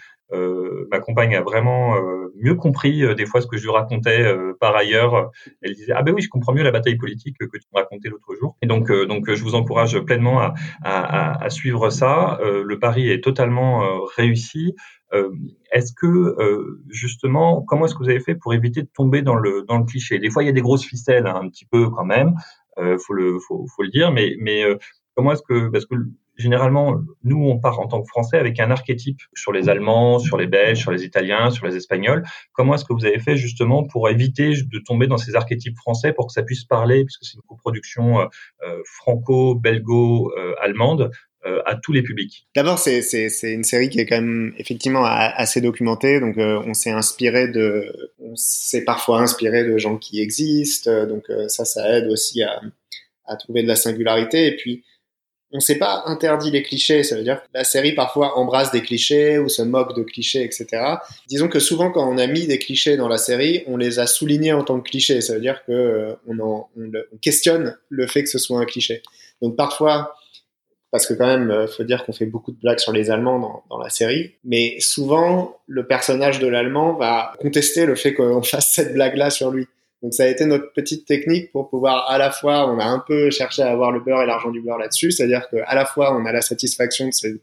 ma 0.91 0.99
compagne 1.01 1.37
a 1.37 1.43
vraiment 1.43 1.95
mieux 2.37 2.55
compris 2.55 3.15
des 3.15 3.27
fois 3.27 3.41
ce 3.41 3.47
que 3.47 3.57
je 3.57 3.63
lui 3.63 3.71
racontais 3.71 4.25
par 4.61 4.75
ailleurs. 4.75 5.31
Elle 5.63 5.75
disait 5.75 5.93
ah 5.95 6.03
ben 6.03 6.13
oui 6.15 6.23
je 6.23 6.29
comprends 6.29 6.53
mieux 6.53 6.65
la 6.65 6.73
bataille 6.73 6.97
politique 6.97 7.37
que 7.39 7.45
tu 7.45 7.67
me 7.73 7.79
racontais 7.79 8.09
l'autre 8.09 8.35
jour. 8.35 8.57
Et 8.63 8.67
donc 8.67 8.91
donc 9.07 9.33
je 9.33 9.43
vous 9.43 9.55
encourage 9.55 9.99
pleinement 10.01 10.53
à 10.83 11.51
suivre 11.51 11.91
ça. 11.91 12.39
le 12.43 12.79
pari 12.79 13.11
est 13.11 13.23
totalement 13.23 14.05
réussi. 14.17 14.75
Euh, 15.13 15.31
est-ce 15.73 15.93
que 15.93 16.07
euh, 16.07 16.83
justement, 16.89 17.63
comment 17.63 17.87
est-ce 17.87 17.95
que 17.95 18.03
vous 18.03 18.11
avez 18.11 18.21
fait 18.21 18.35
pour 18.35 18.55
éviter 18.55 18.83
de 18.83 18.89
tomber 18.95 19.23
dans 19.23 19.37
le 19.37 19.65
dans 19.69 19.79
le 19.79 19.85
cliché? 19.85 20.19
Des 20.19 20.31
fois, 20.31 20.43
il 20.43 20.47
y 20.47 20.51
a 20.51 20.53
des 20.53 20.63
grosses 20.63 20.85
ficelles, 20.85 21.27
hein, 21.27 21.41
un 21.43 21.49
petit 21.49 21.67
peu 21.67 21.91
quand 21.91 22.05
même, 22.05 22.35
euh, 22.79 22.99
faut 22.99 23.15
le 23.15 23.39
faut, 23.47 23.67
faut 23.75 23.83
le 23.83 23.91
dire, 23.91 24.13
mais 24.13 24.37
mais 24.41 24.65
comment 25.15 25.33
est-ce 25.33 25.43
que 25.43 25.69
parce 25.69 25.87
que 25.87 25.95
généralement, 26.37 27.01
nous, 27.25 27.43
on 27.43 27.59
part 27.59 27.81
en 27.81 27.89
tant 27.89 28.03
que 28.03 28.09
Français 28.09 28.39
avec 28.39 28.61
un 28.61 28.71
archétype 28.71 29.21
sur 29.35 29.53
les 29.53 29.69
Allemands, 29.69 30.19
sur 30.19 30.37
les 30.37 30.47
Belges, 30.47 30.79
sur 30.79 30.91
les 30.91 31.05
Italiens, 31.05 31.51
sur 31.51 31.67
les 31.67 31.77
Espagnols. 31.77 32.25
Comment 32.53 32.75
est-ce 32.75 32.85
que 32.85 32.93
vous 32.93 33.07
avez 33.07 33.19
fait 33.19 33.37
justement 33.37 33.85
pour 33.85 34.09
éviter 34.09 34.51
de 34.51 34.79
tomber 34.79 35.07
dans 35.07 35.17
ces 35.17 35.35
archétypes 35.35 35.77
français 35.77 36.13
pour 36.13 36.27
que 36.27 36.33
ça 36.33 36.43
puisse 36.43 36.65
parler, 36.65 37.05
puisque 37.05 37.25
c'est 37.25 37.37
une 37.37 37.43
coproduction 37.43 38.21
euh, 38.21 38.27
franco-belgo-allemande, 38.85 41.11
à 41.65 41.77
tous 41.77 41.93
les 41.93 42.03
publics 42.03 42.49
D'abord, 42.57 42.79
c'est, 42.79 43.03
c'est, 43.03 43.29
c'est 43.29 43.53
une 43.53 43.63
série 43.63 43.89
qui 43.89 44.01
est 44.01 44.07
quand 44.07 44.21
même 44.21 44.53
effectivement 44.59 45.05
assez 45.05 45.61
documentée, 45.61 46.19
donc 46.19 46.39
euh, 46.39 46.61
on 46.67 46.75
s'est 46.75 46.91
inspiré 46.91 47.49
de, 47.49 48.13
on 48.19 48.35
s'est 48.35 48.85
parfois 48.85 49.21
inspiré 49.21 49.65
de 49.65 49.79
gens 49.79 49.97
qui 49.97 50.21
existent, 50.21 50.91
euh, 50.91 51.07
donc 51.07 51.25
ça, 51.49 51.65
ça 51.65 51.97
aide 51.97 52.09
aussi 52.09 52.43
à, 52.43 52.61
à 53.27 53.37
trouver 53.37 53.63
de 53.63 53.69
la 53.69 53.77
singularité. 53.77 54.47
Et 54.47 54.57
puis, 54.57 54.85
on 55.53 55.61
s'est 55.61 55.79
pas 55.79 56.03
interdit 56.07 56.51
les 56.51 56.63
clichés, 56.63 57.05
ça 57.05 57.17
veut 57.17 57.23
dire 57.23 57.41
que 57.41 57.49
la 57.55 57.65
série 57.65 57.93
parfois 57.93 58.37
embrasse 58.37 58.73
des 58.73 58.83
clichés 58.83 59.39
ou 59.39 59.49
se 59.49 59.63
moque 59.63 59.97
de 59.97 60.03
clichés, 60.03 60.43
etc. 60.43 60.67
Disons 61.29 61.49
que 61.49 61.61
souvent 61.61 61.93
quand 61.93 62.07
on 62.07 62.19
a 62.19 62.27
mis 62.27 62.47
des 62.47 62.59
clichés 62.59 62.97
dans 62.97 63.09
la 63.09 63.17
série, 63.17 63.63
on 63.67 63.77
les 63.77 64.01
a 64.01 64.07
soulignés 64.07 64.53
en 64.53 64.65
tant 64.65 64.81
que 64.81 64.91
clichés, 64.91 65.21
ça 65.21 65.35
veut 65.35 65.41
dire 65.41 65.65
que 65.65 66.17
on, 66.27 66.39
en, 66.41 66.69
on 66.77 67.17
questionne 67.23 67.77
le 67.89 68.07
fait 68.09 68.25
que 68.25 68.29
ce 68.29 68.39
soit 68.39 68.59
un 68.59 68.65
cliché. 68.65 69.03
Donc 69.41 69.57
parfois 69.57 70.17
parce 70.97 71.07
que 71.07 71.13
quand 71.13 71.27
même, 71.27 71.51
euh, 71.51 71.67
faut 71.67 71.85
dire 71.85 72.07
qu'on 72.07 72.15
fait 72.15 72.25
beaucoup 72.25 72.53
de 72.53 72.57
blagues 72.57 72.79
sur 72.79 72.91
les 72.91 73.11
Allemands 73.11 73.63
dans, 73.69 73.79
la 73.79 73.91
série, 73.91 74.37
mais 74.45 74.81
souvent 74.81 75.59
le 75.67 75.87
personnage 75.87 76.39
de 76.39 76.47
l'Allemand 76.47 76.95
va 76.95 77.35
contester 77.39 77.85
le 77.85 77.95
fait 77.97 78.15
qu'on 78.15 78.43
fasse 78.43 78.73
cette 78.73 78.95
blague-là 78.95 79.29
sur 79.29 79.51
lui. 79.51 79.67
Donc 80.03 80.15
ça 80.15 80.23
a 80.23 80.27
été 80.27 80.47
notre 80.47 80.73
petite 80.73 81.07
technique 81.07 81.53
pour 81.53 81.69
pouvoir 81.69 82.11
à 82.11 82.17
la 82.17 82.31
fois, 82.31 82.67
on 82.71 82.79
a 82.79 82.85
un 82.87 83.05
peu 83.07 83.29
cherché 83.29 83.61
à 83.61 83.71
avoir 83.71 83.93
le 83.93 84.01
beurre 84.01 84.23
et 84.23 84.27
l'argent 84.27 84.51
du 84.51 84.63
beurre 84.63 84.79
là-dessus, 84.79 85.11
c'est-à-dire 85.11 85.47
qu'à 85.51 85.75
la 85.75 85.85
fois 85.85 86.17
on 86.17 86.25
a 86.25 86.33
la 86.33 86.41
satisfaction 86.41 87.09
de, 87.09 87.41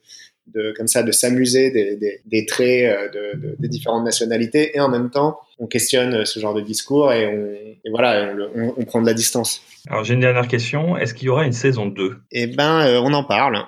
de 0.47 0.73
comme 0.75 0.87
ça 0.87 1.03
de 1.03 1.11
s'amuser 1.11 1.71
des, 1.71 1.95
des, 1.95 2.21
des, 2.25 2.45
traits 2.45 2.85
euh, 2.85 3.09
de, 3.09 3.39
de, 3.39 3.55
des 3.59 3.67
différentes 3.67 4.03
nationalités 4.03 4.75
et 4.75 4.79
en 4.79 4.89
même 4.89 5.09
temps 5.09 5.39
on 5.59 5.67
questionne 5.67 6.25
ce 6.25 6.39
genre 6.39 6.53
de 6.53 6.61
discours 6.61 7.11
et, 7.13 7.27
on, 7.27 7.53
et 7.85 7.89
voilà 7.89 8.33
on, 8.55 8.61
on, 8.61 8.73
on, 8.77 8.85
prend 8.85 9.01
de 9.01 9.05
la 9.05 9.13
distance. 9.13 9.61
Alors 9.89 10.03
j'ai 10.03 10.13
une 10.13 10.19
dernière 10.19 10.47
question, 10.47 10.97
est-ce 10.97 11.13
qu'il 11.13 11.27
y 11.27 11.29
aura 11.29 11.45
une 11.45 11.53
saison 11.53 11.85
2 11.85 12.17
Eh 12.31 12.47
ben 12.47 12.81
euh, 12.81 13.01
on 13.01 13.13
en 13.13 13.23
parle. 13.23 13.63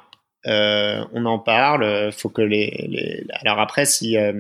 Euh, 0.47 1.03
on 1.13 1.25
en 1.25 1.39
parle. 1.39 2.11
Faut 2.11 2.29
que 2.29 2.41
les, 2.41 2.85
les... 2.87 3.25
alors 3.41 3.59
après 3.59 3.85
si 3.85 4.17
euh, 4.17 4.33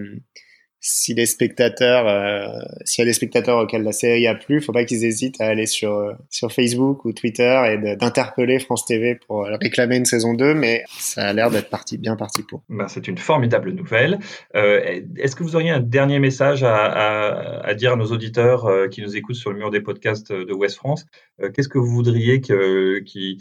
si 0.87 1.15
les 1.15 1.25
spectateurs, 1.25 2.07
euh, 2.07 2.59
s'il 2.85 3.01
y 3.01 3.07
a 3.07 3.09
des 3.09 3.13
spectateurs 3.13 3.57
auxquels 3.57 3.81
la 3.81 3.91
série 3.91 4.27
a 4.27 4.35
plu, 4.35 4.61
faut 4.61 4.71
pas 4.71 4.85
qu'ils 4.85 5.03
hésitent 5.03 5.41
à 5.41 5.47
aller 5.47 5.65
sur 5.65 5.93
euh, 5.93 6.13
sur 6.29 6.51
Facebook 6.51 7.05
ou 7.05 7.11
Twitter 7.11 7.59
et 7.71 7.95
d'interpeller 7.95 8.59
France 8.59 8.85
TV 8.85 9.15
pour 9.15 9.45
réclamer 9.45 9.97
une 9.97 10.05
saison 10.05 10.35
2, 10.35 10.53
mais 10.53 10.83
ça 10.99 11.23
a 11.23 11.33
l'air 11.33 11.49
d'être 11.49 11.71
parti 11.71 11.97
bien 11.97 12.15
parti 12.15 12.43
pour. 12.43 12.61
Ben, 12.69 12.87
c'est 12.87 13.07
une 13.07 13.17
formidable 13.17 13.71
nouvelle. 13.71 14.19
Euh, 14.55 15.01
Est-ce 15.17 15.35
que 15.35 15.41
vous 15.41 15.55
auriez 15.55 15.71
un 15.71 15.79
dernier 15.79 16.19
message 16.19 16.63
à, 16.63 16.75
à, 16.75 17.65
à 17.65 17.73
dire 17.73 17.93
à 17.93 17.95
nos 17.95 18.11
auditeurs 18.11 18.65
euh, 18.65 18.87
qui 18.87 19.01
nous 19.01 19.17
écoutent 19.17 19.37
sur 19.37 19.51
le 19.51 19.57
mur 19.57 19.71
des 19.71 19.81
podcasts 19.81 20.31
de 20.31 20.53
West 20.53 20.75
France? 20.75 21.07
Euh, 21.41 21.49
Qu'est-ce 21.49 21.69
que 21.69 21.79
vous 21.79 21.89
voudriez 21.89 22.41
que 22.41 22.99
qui 22.99 23.39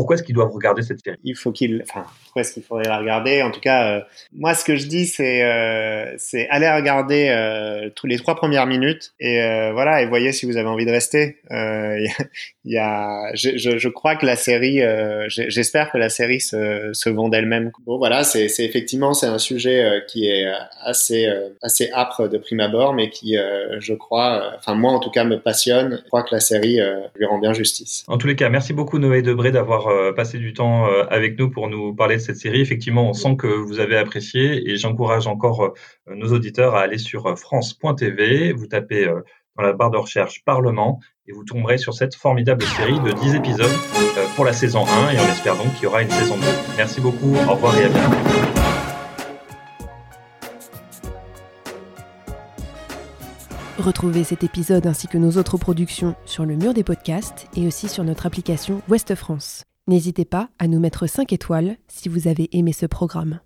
pourquoi 0.00 0.16
est-ce 0.16 0.22
qu'ils 0.22 0.34
doivent 0.34 0.50
regarder 0.50 0.80
cette 0.80 1.04
série? 1.04 1.18
Il 1.24 1.36
faut 1.36 1.52
qu'ils, 1.52 1.84
enfin, 1.86 2.06
pourquoi 2.24 2.40
est-ce 2.40 2.54
qu'il 2.54 2.62
faudrait 2.62 2.88
la 2.88 2.96
regarder? 2.96 3.42
En 3.42 3.50
tout 3.50 3.60
cas, 3.60 3.98
euh, 3.98 4.00
moi, 4.32 4.54
ce 4.54 4.64
que 4.64 4.74
je 4.74 4.86
dis, 4.86 5.04
c'est, 5.04 5.44
euh, 5.44 6.14
c'est 6.16 6.48
aller 6.48 6.70
regarder 6.70 7.28
euh, 7.28 7.90
tous 7.94 8.06
les 8.06 8.16
trois 8.16 8.34
premières 8.34 8.64
minutes 8.64 9.12
et 9.20 9.42
euh, 9.42 9.72
voilà, 9.74 10.00
et 10.00 10.06
voyez 10.06 10.32
si 10.32 10.46
vous 10.46 10.56
avez 10.56 10.70
envie 10.70 10.86
de 10.86 10.90
rester. 10.90 11.36
Il 12.64 12.72
y 12.72 12.78
a, 12.78 13.30
je, 13.34 13.58
je, 13.58 13.76
je, 13.76 13.88
crois 13.90 14.16
que 14.16 14.24
la 14.24 14.36
série, 14.36 14.80
j'espère 15.28 15.90
que 15.90 15.98
la 15.98 16.08
série 16.08 16.40
se, 16.40 16.90
se 16.94 17.10
vend 17.10 17.28
d'elle-même. 17.28 17.70
Bon, 17.84 17.98
voilà, 17.98 18.24
c'est, 18.24 18.46
effectivement, 18.60 19.12
c'est 19.12 19.26
un 19.26 19.38
sujet 19.38 20.02
qui 20.08 20.28
est 20.28 20.46
assez, 20.82 21.26
assez 21.62 21.90
âpre 21.92 22.28
de 22.28 22.38
prime 22.38 22.60
abord, 22.60 22.94
mais 22.94 23.10
qui, 23.10 23.36
je 23.78 23.94
crois, 23.94 24.52
enfin 24.56 24.74
moi 24.74 24.92
en 24.92 25.00
tout 25.00 25.10
cas, 25.10 25.24
me 25.24 25.38
passionne. 25.38 26.00
Je 26.04 26.08
crois 26.08 26.22
que 26.22 26.34
la 26.34 26.40
série 26.40 26.78
lui 27.16 27.26
rend 27.26 27.38
bien 27.38 27.52
justice. 27.52 28.04
En 28.08 28.18
tous 28.18 28.26
les 28.26 28.36
cas, 28.36 28.48
merci 28.48 28.72
beaucoup 28.72 28.98
Noé 28.98 29.22
Debré 29.22 29.50
d'avoir 29.90 30.14
passé 30.14 30.38
du 30.38 30.52
temps 30.52 30.86
avec 31.08 31.38
nous 31.38 31.50
pour 31.50 31.68
nous 31.68 31.94
parler 31.94 32.16
de 32.16 32.20
cette 32.20 32.36
série. 32.36 32.60
Effectivement, 32.60 33.08
on 33.08 33.12
sent 33.12 33.36
que 33.36 33.46
vous 33.46 33.80
avez 33.80 33.96
apprécié 33.96 34.70
et 34.70 34.76
j'encourage 34.76 35.26
encore 35.26 35.74
nos 36.08 36.32
auditeurs 36.32 36.74
à 36.74 36.82
aller 36.82 36.98
sur 36.98 37.38
France.tv. 37.38 38.52
Vous 38.52 38.66
tapez 38.66 39.06
dans 39.56 39.62
la 39.62 39.72
barre 39.72 39.90
de 39.90 39.98
recherche 39.98 40.44
Parlement 40.44 41.00
et 41.26 41.32
vous 41.32 41.44
tomberez 41.44 41.78
sur 41.78 41.94
cette 41.94 42.14
formidable 42.14 42.62
série 42.62 42.98
de 43.00 43.12
10 43.12 43.34
épisodes 43.34 43.70
pour 44.36 44.44
la 44.44 44.52
saison 44.52 44.84
1 44.86 45.12
et 45.12 45.18
on 45.18 45.30
espère 45.30 45.56
donc 45.56 45.72
qu'il 45.74 45.84
y 45.84 45.86
aura 45.86 46.02
une 46.02 46.10
saison 46.10 46.36
2. 46.36 46.42
Merci 46.76 47.00
beaucoup, 47.00 47.34
au 47.34 47.52
revoir 47.52 47.76
et 47.78 47.84
à 47.84 47.88
bientôt. 47.88 48.16
Retrouvez 53.78 54.24
cet 54.24 54.44
épisode 54.44 54.86
ainsi 54.86 55.08
que 55.08 55.16
nos 55.16 55.38
autres 55.38 55.56
productions 55.56 56.14
sur 56.26 56.44
le 56.44 56.54
mur 56.54 56.74
des 56.74 56.84
podcasts 56.84 57.48
et 57.56 57.66
aussi 57.66 57.88
sur 57.88 58.04
notre 58.04 58.26
application 58.26 58.82
Ouest 58.88 59.14
France. 59.14 59.64
N'hésitez 59.86 60.24
pas 60.24 60.50
à 60.58 60.68
nous 60.68 60.78
mettre 60.78 61.06
5 61.06 61.32
étoiles 61.32 61.76
si 61.88 62.08
vous 62.08 62.28
avez 62.28 62.48
aimé 62.56 62.72
ce 62.72 62.86
programme. 62.86 63.40